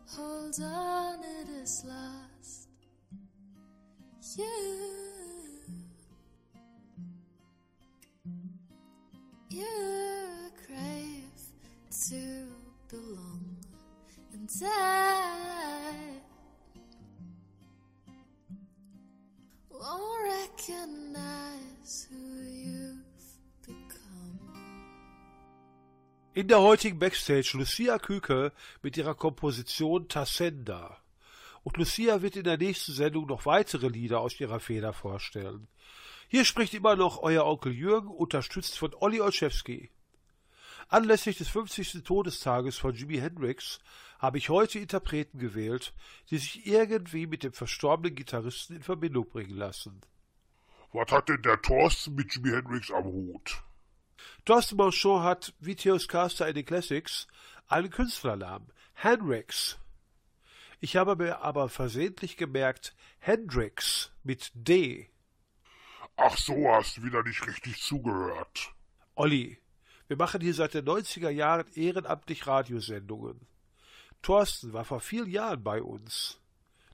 hold 0.09 0.59
on, 0.61 1.19
it 1.23 1.47
is 1.63 1.85
lost. 1.87 2.67
You, 4.37 5.61
you 9.49 10.51
crave 10.67 11.39
to 12.09 12.47
belong, 12.89 13.55
and 14.33 14.49
I 14.65 15.93
won't 19.71 20.23
recognize 20.23 22.07
who 22.11 22.43
you've 22.43 22.94
In 26.35 26.49
der 26.49 26.59
heutigen 26.59 26.99
Backstage 26.99 27.51
Lucia 27.53 27.97
Küke 27.97 28.51
mit 28.81 28.97
ihrer 28.97 29.15
Komposition 29.15 30.09
Tassenda. 30.09 30.97
Und 31.63 31.77
Lucia 31.77 32.21
wird 32.21 32.35
in 32.35 32.43
der 32.43 32.57
nächsten 32.57 32.91
Sendung 32.91 33.25
noch 33.25 33.45
weitere 33.45 33.87
Lieder 33.87 34.19
aus 34.19 34.37
ihrer 34.41 34.59
Feder 34.59 34.91
vorstellen. 34.91 35.69
Hier 36.27 36.43
spricht 36.43 36.73
immer 36.73 36.97
noch 36.97 37.23
euer 37.23 37.45
Onkel 37.45 37.71
Jürgen, 37.71 38.09
unterstützt 38.09 38.77
von 38.77 38.93
Olli 38.99 39.21
Olszewski. 39.21 39.91
Anlässlich 40.89 41.37
des 41.37 41.47
50. 41.47 42.03
Todestages 42.03 42.77
von 42.79 42.93
Jimi 42.93 43.15
Hendrix 43.15 43.79
habe 44.19 44.37
ich 44.37 44.49
heute 44.49 44.79
Interpreten 44.79 45.39
gewählt, 45.39 45.93
die 46.31 46.37
sich 46.37 46.67
irgendwie 46.67 47.27
mit 47.27 47.43
dem 47.43 47.53
verstorbenen 47.53 48.13
Gitarristen 48.13 48.75
in 48.75 48.83
Verbindung 48.83 49.29
bringen 49.29 49.55
lassen. 49.55 50.01
Was 50.91 51.09
hat 51.13 51.29
denn 51.29 51.43
der 51.43 51.61
Thorsten 51.61 52.15
mit 52.15 52.35
Jimi 52.35 52.49
Hendrix 52.49 52.91
am 52.91 53.05
Hut? 53.05 53.63
Thorsten 54.45 54.75
Marchand 54.77 55.23
hat, 55.23 55.53
wie 55.59 55.75
Theos 55.75 56.07
Caster 56.07 56.47
in 56.47 56.53
den 56.53 56.65
Classics, 56.65 57.25
einen 57.67 57.89
Künstlernamen, 57.89 58.71
Hendrix. 58.93 59.79
Ich 60.79 60.95
habe 60.97 61.15
mir 61.15 61.41
aber 61.41 61.67
versehentlich 61.67 62.37
gemerkt, 62.37 62.93
Hendrix 63.17 64.11
mit 64.21 64.51
D. 64.53 65.09
Ach 66.15 66.37
so, 66.37 66.69
hast 66.71 67.03
wieder 67.03 67.23
nicht 67.23 67.45
richtig 67.47 67.81
zugehört. 67.81 68.71
Olli, 69.15 69.57
wir 70.07 70.17
machen 70.17 70.41
hier 70.41 70.53
seit 70.53 70.75
den 70.75 70.85
90er 70.85 71.31
Jahren 71.31 71.65
ehrenamtlich 71.73 72.45
Radiosendungen. 72.45 73.47
Thorsten 74.21 74.73
war 74.73 74.85
vor 74.85 74.99
vielen 74.99 75.31
Jahren 75.31 75.63
bei 75.63 75.81
uns. 75.81 76.39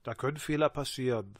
Da 0.03 0.13
können 0.13 0.37
Fehler 0.37 0.69
passieren. 0.69 1.37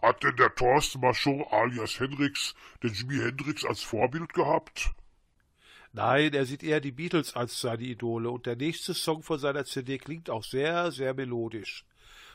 Hat 0.00 0.22
denn 0.22 0.36
der 0.36 0.54
Thorsten 0.54 1.00
Marchand 1.00 1.46
alias 1.52 2.00
Hendrix 2.00 2.54
den 2.82 2.94
Jimi 2.94 3.18
Hendrix 3.18 3.66
als 3.66 3.82
Vorbild 3.82 4.32
gehabt? 4.32 4.94
Nein, 5.92 6.32
er 6.32 6.46
sieht 6.46 6.62
eher 6.62 6.80
die 6.80 6.92
Beatles 6.92 7.34
als 7.34 7.60
seine 7.60 7.82
Idole 7.82 8.30
und 8.30 8.46
der 8.46 8.56
nächste 8.56 8.94
Song 8.94 9.22
von 9.22 9.38
seiner 9.38 9.66
CD 9.66 9.98
klingt 9.98 10.30
auch 10.30 10.42
sehr, 10.42 10.90
sehr 10.90 11.12
melodisch 11.12 11.84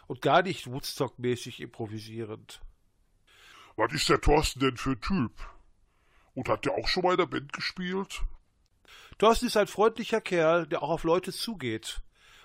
und 0.06 0.22
gar 0.22 0.44
nicht 0.44 0.68
Woodstock-mäßig 0.68 1.60
improvisierend. 1.62 2.62
Was 3.76 3.94
ist 3.94 4.10
der 4.10 4.22
Thorsten 4.22 4.60
denn 4.60 4.78
für 4.78 4.92
ein 4.92 5.02
Typ? 5.02 5.32
Und 6.36 6.50
hat 6.50 6.66
der 6.66 6.74
auch 6.74 6.88
schon 6.88 7.04
mal 7.04 7.12
in 7.12 7.18
der 7.18 7.26
Band 7.26 7.52
gespielt? 7.52 8.22
Thorsten 9.18 9.48
ist 9.48 9.58
ein 9.58 9.68
freundlicher 9.68 10.22
Kerl, 10.22 10.68
der 10.68 10.84
auch 10.84 10.90
auf 10.90 11.04
Leute 11.04 11.34
zugeht. 11.34 12.02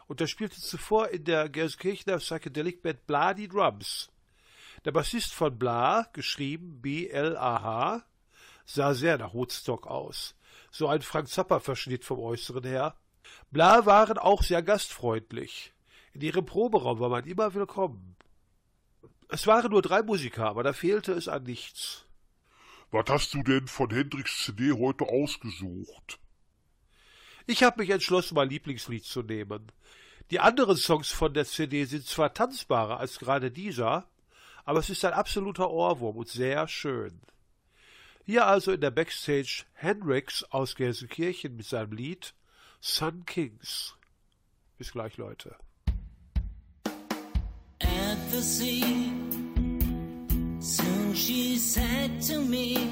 Und 0.06 0.20
er 0.20 0.26
spielte 0.26 0.60
zuvor 0.60 1.08
in 1.08 1.24
der 1.24 1.50
Gelsenkirchener 1.50 2.18
Psychedelic 2.18 2.82
Band 2.82 3.06
Blah 3.06 3.34
die 3.34 3.48
Drums. 3.48 4.10
Der 4.86 4.92
Bassist 4.92 5.32
von 5.32 5.58
Blah, 5.58 6.08
geschrieben 6.14 6.80
B-L-A-H, 6.80 8.02
sah 8.64 8.94
sehr 8.94 9.18
nach 9.18 9.34
Woodstock 9.34 9.86
aus. 9.86 10.34
So 10.74 10.88
ein 10.88 11.02
Frank 11.02 11.28
Zappa-Verschnitt 11.28 12.02
vom 12.02 12.18
Äußeren 12.18 12.64
her. 12.64 12.96
Blah 13.50 13.84
waren 13.84 14.16
auch 14.16 14.42
sehr 14.42 14.62
gastfreundlich. 14.62 15.74
In 16.14 16.22
ihrem 16.22 16.46
Proberaum 16.46 16.98
war 16.98 17.10
man 17.10 17.26
immer 17.26 17.52
willkommen. 17.52 18.16
Es 19.28 19.46
waren 19.46 19.70
nur 19.70 19.82
drei 19.82 20.02
Musiker, 20.02 20.46
aber 20.46 20.62
da 20.62 20.72
fehlte 20.72 21.12
es 21.12 21.28
an 21.28 21.42
nichts. 21.42 22.06
Was 22.90 23.04
hast 23.08 23.34
du 23.34 23.42
denn 23.42 23.68
von 23.68 23.90
Hendrix 23.90 24.44
CD 24.44 24.72
heute 24.72 25.04
ausgesucht? 25.04 26.18
Ich 27.46 27.62
habe 27.62 27.82
mich 27.82 27.90
entschlossen, 27.90 28.34
mein 28.34 28.48
Lieblingslied 28.48 29.04
zu 29.04 29.22
nehmen. 29.22 29.70
Die 30.30 30.40
anderen 30.40 30.78
Songs 30.78 31.10
von 31.10 31.34
der 31.34 31.44
CD 31.44 31.84
sind 31.84 32.06
zwar 32.06 32.32
tanzbarer 32.32 32.98
als 32.98 33.18
gerade 33.18 33.50
dieser, 33.50 34.08
aber 34.64 34.78
es 34.78 34.88
ist 34.88 35.04
ein 35.04 35.12
absoluter 35.12 35.70
Ohrwurm 35.70 36.16
und 36.16 36.28
sehr 36.28 36.66
schön. 36.66 37.20
Hier 38.24 38.46
also 38.46 38.72
in 38.72 38.80
der 38.80 38.90
Backstage 38.90 39.64
Hendrix 39.72 40.44
aus 40.44 40.74
Gelsenkirchen 40.74 41.56
mit 41.56 41.66
seinem 41.66 41.92
Lied 41.92 42.34
Sun 42.80 43.24
Kings. 43.26 43.94
Bis 44.78 44.92
gleich, 44.92 45.16
Leute. 45.16 45.56
at 48.12 48.30
the 48.30 48.42
sea. 48.42 49.12
Soon 50.60 51.14
she 51.14 51.56
said 51.56 52.20
to 52.22 52.40
me, 52.40 52.90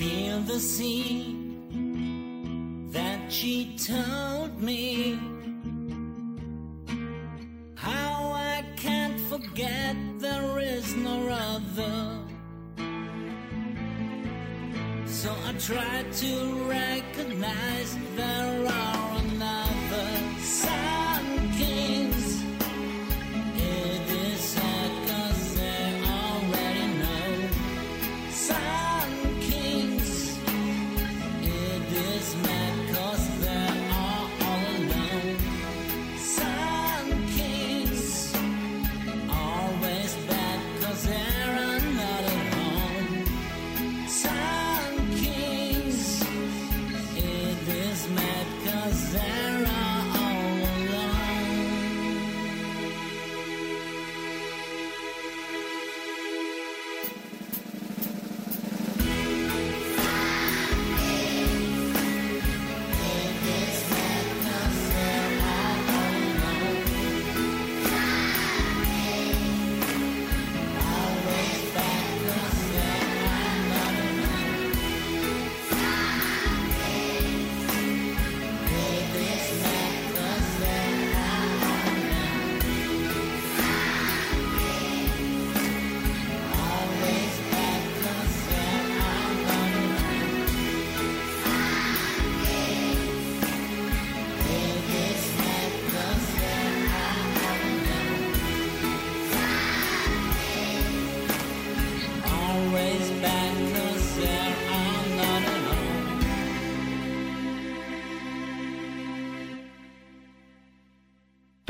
Feel 0.00 0.40
the 0.40 0.58
sea 0.58 1.36
that 2.90 3.30
she 3.30 3.76
told 3.76 4.58
me 4.58 5.18
how 7.74 8.32
I 8.32 8.64
can't 8.78 9.20
forget 9.28 9.94
there 10.16 10.58
is 10.58 10.94
no 10.94 11.28
other. 11.28 12.18
So 15.04 15.36
I 15.44 15.52
try 15.58 16.02
to 16.10 16.32
recognize 16.64 17.98
there 18.16 18.66
are 18.72 18.89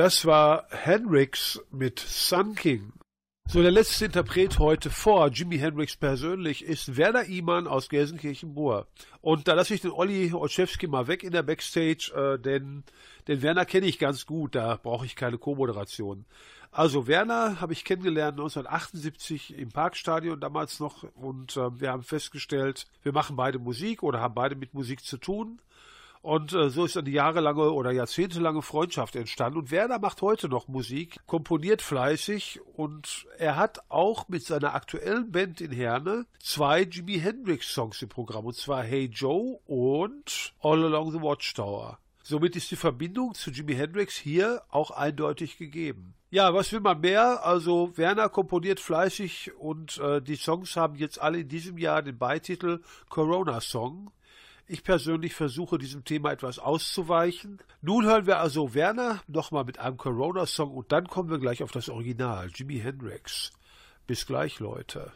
Das 0.01 0.25
war 0.25 0.65
Hendrix 0.71 1.61
mit 1.71 1.99
Sun 2.01 2.55
King. 2.55 2.95
So, 3.47 3.61
der 3.61 3.71
letzte 3.71 4.07
Interpret 4.07 4.59
heute 4.59 4.89
vor 4.89 5.29
Jimi 5.29 5.59
Hendrix 5.59 5.95
persönlich 5.95 6.65
ist 6.65 6.97
Werner 6.97 7.27
Iman 7.27 7.67
aus 7.67 7.91
Gelsenkirchen-Bur. 7.91 8.87
Und 9.21 9.47
da 9.47 9.53
lasse 9.53 9.75
ich 9.75 9.83
den 9.83 9.91
Olli 9.91 10.33
Olszewski 10.33 10.87
mal 10.87 11.07
weg 11.07 11.23
in 11.23 11.33
der 11.33 11.43
Backstage, 11.43 12.13
äh, 12.17 12.39
denn 12.39 12.83
den 13.29 13.43
Werner 13.43 13.67
kenne 13.67 13.89
ich 13.89 13.99
ganz 13.99 14.25
gut, 14.25 14.55
da 14.55 14.81
brauche 14.83 15.05
ich 15.05 15.17
keine 15.17 15.37
Co-Moderation. 15.37 16.25
Also 16.71 17.07
Werner 17.07 17.61
habe 17.61 17.75
ich 17.75 17.85
kennengelernt 17.85 18.39
1978 18.39 19.59
im 19.59 19.69
Parkstadion 19.69 20.41
damals 20.41 20.81
noch 20.81 21.03
und 21.13 21.59
äh, 21.59 21.79
wir 21.79 21.91
haben 21.91 22.05
festgestellt, 22.05 22.87
wir 23.03 23.13
machen 23.13 23.37
beide 23.37 23.59
Musik 23.59 24.03
oder 24.03 24.21
haben 24.21 24.35
beide 24.35 24.57
mit 24.57 24.73
Musik 24.73 25.05
zu 25.05 25.19
tun. 25.19 25.61
Und 26.23 26.53
äh, 26.53 26.69
so 26.69 26.85
ist 26.85 26.97
eine 26.99 27.09
jahrelange 27.09 27.71
oder 27.71 27.93
jahrzehntelange 27.93 28.61
Freundschaft 28.61 29.17
entstanden. 29.17 29.59
Und 29.59 29.71
Werner 29.71 29.99
macht 29.99 30.21
heute 30.21 30.49
noch 30.49 30.69
Musik, 30.69 31.17
komponiert 31.27 31.81
fleißig 31.81 32.61
und 32.75 33.27
er 33.39 33.57
hat 33.57 33.81
auch 33.89 34.29
mit 34.29 34.45
seiner 34.45 34.75
aktuellen 34.75 35.33
Band 35.33 35.63
in 35.63 35.73
Herne 35.73 36.27
zwei 36.39 36.83
Jimi 36.83 37.19
Hendrix 37.19 37.73
Songs 37.73 38.03
im 38.03 38.11
Programm. 38.11 38.45
Und 38.45 38.57
zwar 38.57 38.83
Hey 38.83 39.07
Joe 39.07 39.59
und 39.67 40.53
All 40.61 40.85
Along 40.85 41.13
the 41.13 41.23
Watchtower. 41.23 41.99
Somit 42.23 42.55
ist 42.55 42.71
die 42.71 42.77
Verbindung 42.77 43.35
zu 43.35 43.51
Jimi 43.51 43.75
Hendrix 43.75 44.15
hier 44.15 44.63
auch 44.69 44.91
eindeutig 44.91 45.57
gegeben. 45.57 46.15
Ja, 46.29 46.55
was 46.55 46.71
will 46.71 46.81
man 46.81 47.01
mehr? 47.01 47.45
Also 47.45 47.97
Werner 47.97 48.29
komponiert 48.29 48.79
fleißig 48.79 49.53
und 49.59 49.99
äh, 49.99 50.21
die 50.21 50.37
Songs 50.37 50.77
haben 50.77 50.97
jetzt 50.97 51.21
alle 51.21 51.41
in 51.41 51.49
diesem 51.49 51.79
Jahr 51.79 52.03
den 52.03 52.19
Beititel 52.19 52.83
Corona 53.09 53.61
Song. 53.61 54.13
Ich 54.73 54.85
persönlich 54.85 55.35
versuche 55.35 55.79
diesem 55.79 56.05
Thema 56.05 56.31
etwas 56.31 56.61
auszuweichen. 56.61 57.59
Nun 57.83 58.05
hören 58.05 58.27
wir 58.27 58.39
also 58.39 58.73
Werner 58.73 59.21
nochmal 59.27 59.65
mit 59.65 59.81
einem 59.81 59.97
Corona-Song 59.97 60.71
und 60.71 60.93
dann 60.93 61.09
kommen 61.09 61.29
wir 61.29 61.41
gleich 61.41 61.65
auf 61.65 61.73
das 61.73 61.89
Original, 61.89 62.49
Jimi 62.55 62.79
Hendrix. 62.79 63.51
Bis 64.07 64.27
gleich, 64.27 64.61
Leute. 64.61 65.11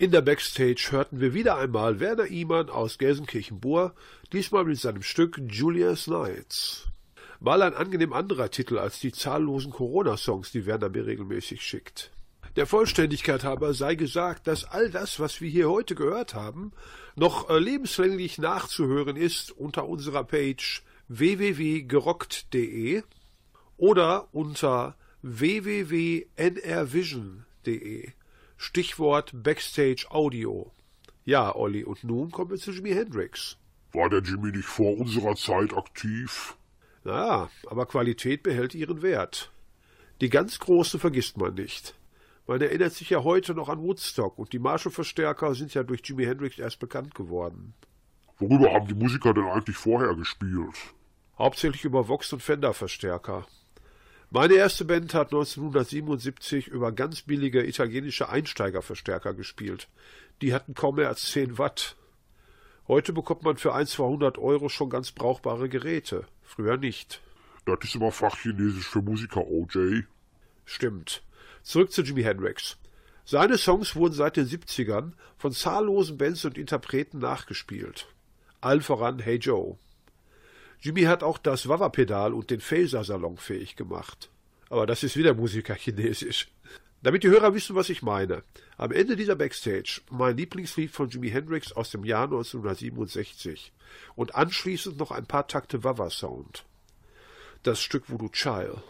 In 0.00 0.10
der 0.12 0.22
Backstage 0.22 0.88
hörten 0.92 1.20
wir 1.20 1.34
wieder 1.34 1.58
einmal 1.58 2.00
Werner 2.00 2.28
Iman 2.28 2.70
aus 2.70 2.96
Gelsenkirchen-Bur, 2.96 3.94
diesmal 4.32 4.64
mit 4.64 4.78
seinem 4.78 5.02
Stück 5.02 5.38
Julius 5.46 6.06
Nights. 6.06 6.88
Mal 7.38 7.60
ein 7.60 7.74
angenehm 7.74 8.14
anderer 8.14 8.50
Titel 8.50 8.78
als 8.78 9.00
die 9.00 9.12
zahllosen 9.12 9.72
Corona-Songs, 9.72 10.52
die 10.52 10.64
Werner 10.64 10.88
mir 10.88 11.04
regelmäßig 11.04 11.60
schickt. 11.60 12.12
Der 12.56 12.66
Vollständigkeit 12.66 13.44
halber 13.44 13.74
sei 13.74 13.94
gesagt, 13.94 14.46
dass 14.46 14.64
all 14.64 14.88
das, 14.88 15.20
was 15.20 15.42
wir 15.42 15.50
hier 15.50 15.68
heute 15.68 15.94
gehört 15.94 16.32
haben, 16.32 16.72
noch 17.14 17.50
äh, 17.50 17.58
lebenslänglich 17.58 18.38
nachzuhören 18.38 19.16
ist 19.16 19.52
unter 19.52 19.86
unserer 19.86 20.24
Page 20.24 20.82
www.gerockt.de 21.08 23.02
oder 23.76 24.28
unter 24.32 24.96
www.nrvision.de. 25.20 28.12
Stichwort 28.62 29.30
Backstage 29.32 30.04
Audio. 30.10 30.70
Ja, 31.24 31.56
Olli, 31.56 31.82
und 31.82 32.04
nun 32.04 32.30
kommen 32.30 32.50
wir 32.50 32.58
zu 32.58 32.72
Jimi 32.72 32.90
Hendrix. 32.90 33.56
War 33.94 34.10
der 34.10 34.20
Jimmy 34.20 34.52
nicht 34.52 34.68
vor 34.68 34.98
unserer 34.98 35.34
Zeit 35.34 35.72
aktiv? 35.72 36.58
Na, 37.02 37.48
aber 37.66 37.86
Qualität 37.86 38.42
behält 38.42 38.74
ihren 38.74 39.00
Wert. 39.00 39.50
Die 40.20 40.28
ganz 40.28 40.58
große 40.58 40.98
vergisst 40.98 41.38
man 41.38 41.54
nicht. 41.54 41.94
Man 42.46 42.60
erinnert 42.60 42.92
sich 42.92 43.08
ja 43.08 43.24
heute 43.24 43.54
noch 43.54 43.70
an 43.70 43.80
Woodstock 43.80 44.38
und 44.38 44.52
die 44.52 44.58
Marshall-Verstärker 44.58 45.54
sind 45.54 45.72
ja 45.72 45.82
durch 45.82 46.02
Jimi 46.04 46.26
Hendrix 46.26 46.58
erst 46.58 46.80
bekannt 46.80 47.14
geworden. 47.14 47.72
Worüber 48.38 48.74
haben 48.74 48.88
die 48.88 48.94
Musiker 48.94 49.32
denn 49.32 49.46
eigentlich 49.46 49.78
vorher 49.78 50.14
gespielt? 50.14 50.76
Hauptsächlich 51.38 51.86
über 51.86 52.08
Vox- 52.08 52.34
und 52.34 52.42
Fender-Verstärker. 52.42 53.46
Meine 54.32 54.54
erste 54.54 54.84
Band 54.84 55.12
hat 55.12 55.32
1977 55.32 56.68
über 56.68 56.92
ganz 56.92 57.22
billige 57.22 57.66
italienische 57.66 58.28
Einsteigerverstärker 58.28 59.34
gespielt. 59.34 59.88
Die 60.40 60.54
hatten 60.54 60.74
kaum 60.74 60.94
mehr 60.94 61.08
als 61.08 61.32
10 61.32 61.58
Watt. 61.58 61.96
Heute 62.86 63.12
bekommt 63.12 63.42
man 63.42 63.56
für 63.56 63.74
ein, 63.74 63.88
200 63.88 64.38
Euro 64.38 64.68
schon 64.68 64.88
ganz 64.88 65.10
brauchbare 65.10 65.68
Geräte. 65.68 66.28
Früher 66.44 66.76
nicht. 66.76 67.20
Das 67.64 67.78
ist 67.82 67.96
immer 67.96 68.12
Fachchinesisch 68.12 68.86
für 68.86 69.02
Musiker, 69.02 69.48
OJ. 69.48 70.02
Stimmt. 70.64 71.24
Zurück 71.64 71.90
zu 71.90 72.02
Jimi 72.02 72.22
Hendrix. 72.22 72.78
Seine 73.24 73.58
Songs 73.58 73.96
wurden 73.96 74.14
seit 74.14 74.36
den 74.36 74.46
70ern 74.46 75.14
von 75.38 75.50
zahllosen 75.50 76.18
Bands 76.18 76.44
und 76.44 76.56
Interpreten 76.56 77.18
nachgespielt. 77.18 78.06
Allen 78.60 78.80
voran 78.80 79.18
Hey 79.18 79.38
Joe. 79.38 79.76
Jimmy 80.82 81.02
hat 81.02 81.22
auch 81.22 81.36
das 81.36 81.68
Wawa-Pedal 81.68 82.32
und 82.32 82.50
den 82.50 82.60
Phaser 82.60 83.04
salonfähig 83.04 83.76
gemacht. 83.76 84.30
Aber 84.70 84.86
das 84.86 85.02
ist 85.02 85.16
wieder 85.16 85.34
Musikerchinesisch. 85.34 86.48
Damit 87.02 87.22
die 87.22 87.28
Hörer 87.28 87.54
wissen, 87.54 87.76
was 87.76 87.90
ich 87.90 88.02
meine. 88.02 88.42
Am 88.78 88.90
Ende 88.90 89.16
dieser 89.16 89.34
Backstage 89.36 90.00
mein 90.10 90.36
Lieblingslied 90.36 90.90
von 90.90 91.08
Jimi 91.08 91.30
Hendrix 91.30 91.72
aus 91.72 91.90
dem 91.90 92.04
Jahr 92.04 92.24
1967 92.24 93.72
und 94.14 94.34
anschließend 94.34 94.98
noch 94.98 95.10
ein 95.10 95.26
paar 95.26 95.46
Takte 95.46 95.84
Wawa-Sound. 95.84 96.64
Das 97.62 97.82
Stück 97.82 98.08
Voodoo 98.08 98.30
Child. 98.30 98.82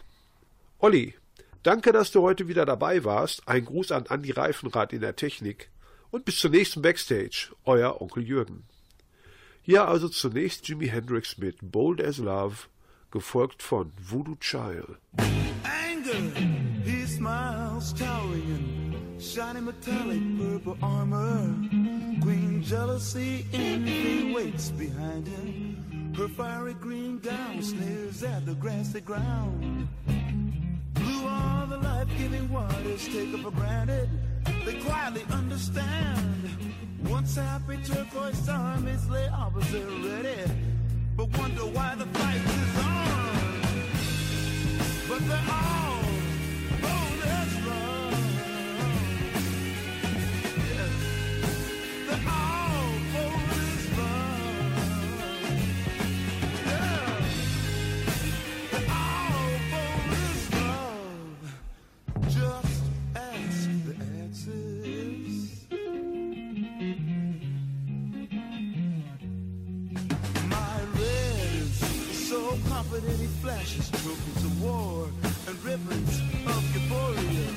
Olli, 0.79 1.15
danke, 1.63 1.91
dass 1.91 2.11
du 2.11 2.21
heute 2.21 2.47
wieder 2.47 2.65
dabei 2.65 3.03
warst. 3.03 3.47
Ein 3.47 3.65
Gruß 3.65 3.91
an 3.91 4.07
Andi 4.07 4.31
Reifenrad 4.31 4.93
in 4.93 5.01
der 5.01 5.17
Technik. 5.17 5.69
Und 6.09 6.23
bis 6.23 6.37
zur 6.37 6.51
nächsten 6.51 6.81
Backstage. 6.81 7.53
Euer 7.65 8.01
Onkel 8.01 8.23
Jürgen. 8.23 8.63
Hier 9.63 9.87
also 9.87 10.09
zunächst 10.09 10.67
Jimi 10.67 10.87
Hendrix 10.87 11.37
mit 11.37 11.57
Bold 11.61 12.01
as 12.01 12.17
Love, 12.17 12.55
gefolgt 13.11 13.61
von 13.61 13.91
Voodoo 13.99 14.35
Child. 14.39 14.97
Anger, 15.17 16.31
he 16.83 17.05
smiles, 17.05 17.93
towering 17.93 18.95
in 18.95 19.19
shiny 19.19 19.61
metallic 19.61 20.21
purple 20.39 20.77
armor. 20.81 21.53
Queen 22.21 22.63
jealousy, 22.63 23.45
envy 23.53 24.33
waits 24.33 24.71
behind 24.71 25.27
him. 25.27 26.13
Her 26.17 26.27
fiery 26.27 26.73
green 26.73 27.19
gown 27.19 27.61
sneers 27.61 28.23
at 28.23 28.47
the 28.47 28.55
grassy 28.55 29.01
ground. 29.01 29.87
Blue 30.95 31.27
are 31.27 31.67
the 31.67 31.77
life-giving 31.77 32.49
waters 32.51 33.07
for 33.43 33.51
granted. 33.51 34.09
They 34.65 34.79
quietly 34.81 35.23
understand. 35.31 36.49
Once 37.07 37.35
happy 37.35 37.77
turquoise 37.83 38.47
armies 38.49 39.07
lay 39.09 39.27
opposite 39.27 39.87
ready, 40.05 40.51
but 41.15 41.35
wonder 41.37 41.65
why 41.65 41.95
the 41.95 42.05
fight 42.05 42.35
is 42.35 42.85
on. 42.85 43.10
Flashes 73.61 73.89
trophies 74.01 74.43
of 74.43 74.63
war 74.63 75.07
and 75.47 75.63
ribbons 75.63 76.19
of 76.47 76.61
euphoria. 76.73 77.47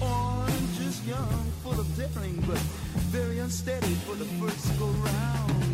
Orange 0.00 0.80
is 0.80 1.06
young, 1.06 1.44
full 1.62 1.78
of 1.78 1.96
daring, 1.96 2.42
but 2.48 2.58
very 3.12 3.38
unsteady 3.38 3.94
for 4.06 4.14
the 4.14 4.24
first 4.40 4.78
go 4.78 4.86
round. 4.86 5.64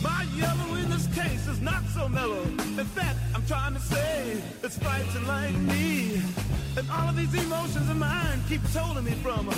My 0.00 0.22
yellow 0.36 0.74
in 0.76 0.88
this 0.90 1.08
case 1.08 1.48
is 1.48 1.60
not 1.60 1.82
so 1.86 2.08
mellow. 2.08 2.42
In 2.42 2.88
fact, 2.98 3.18
I'm 3.34 3.44
trying 3.46 3.74
to 3.74 3.80
say 3.80 4.40
it's 4.62 4.78
fighting 4.78 5.26
like 5.26 5.56
me. 5.56 6.22
And 6.76 6.88
all 6.92 7.08
of 7.08 7.16
these 7.16 7.34
emotions 7.34 7.90
of 7.90 7.96
mine 7.96 8.40
keep 8.48 8.62
holding 8.70 9.04
me 9.04 9.12
from 9.24 9.48
uh, 9.48 9.54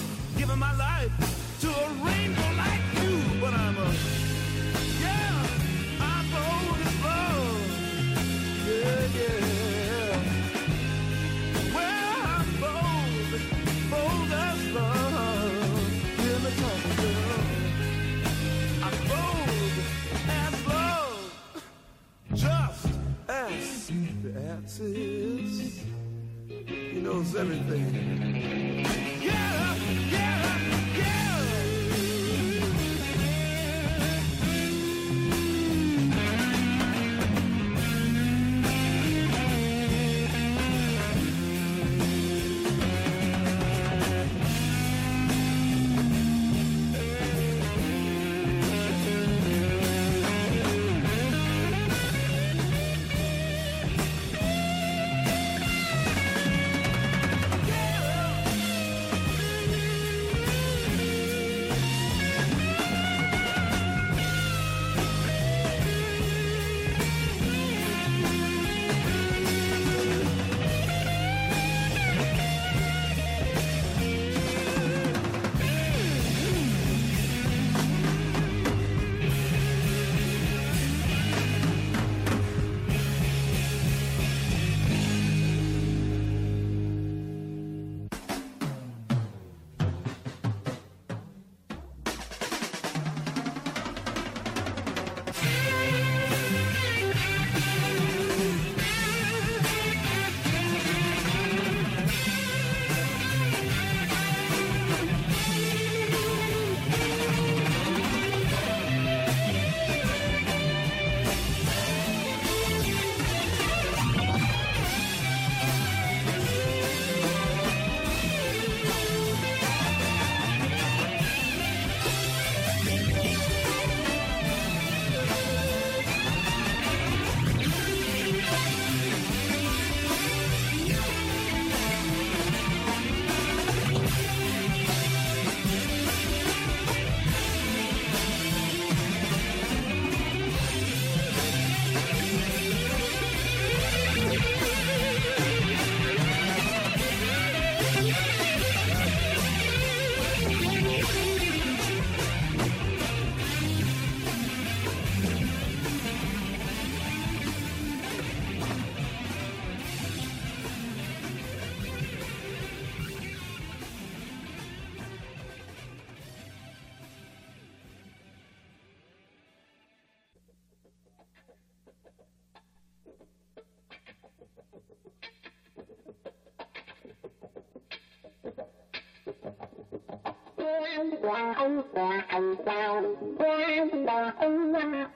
quan 180.81 181.11
quà 181.23 181.55
ông 181.57 181.83
quà 181.93 182.25
ông 182.29 182.57
quào 182.65 183.03
quan 183.39 184.05
bà 184.07 184.33
ông 184.41 184.73
quà 184.73 185.09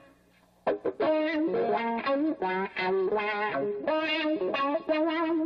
quan 0.98 1.54
quà 1.70 2.02
ông 2.04 2.34
quà 2.40 2.68
ông 2.74 3.08
quào 3.10 3.62
quan 4.06 4.36
bà 4.88 5.26
ông. 5.28 5.43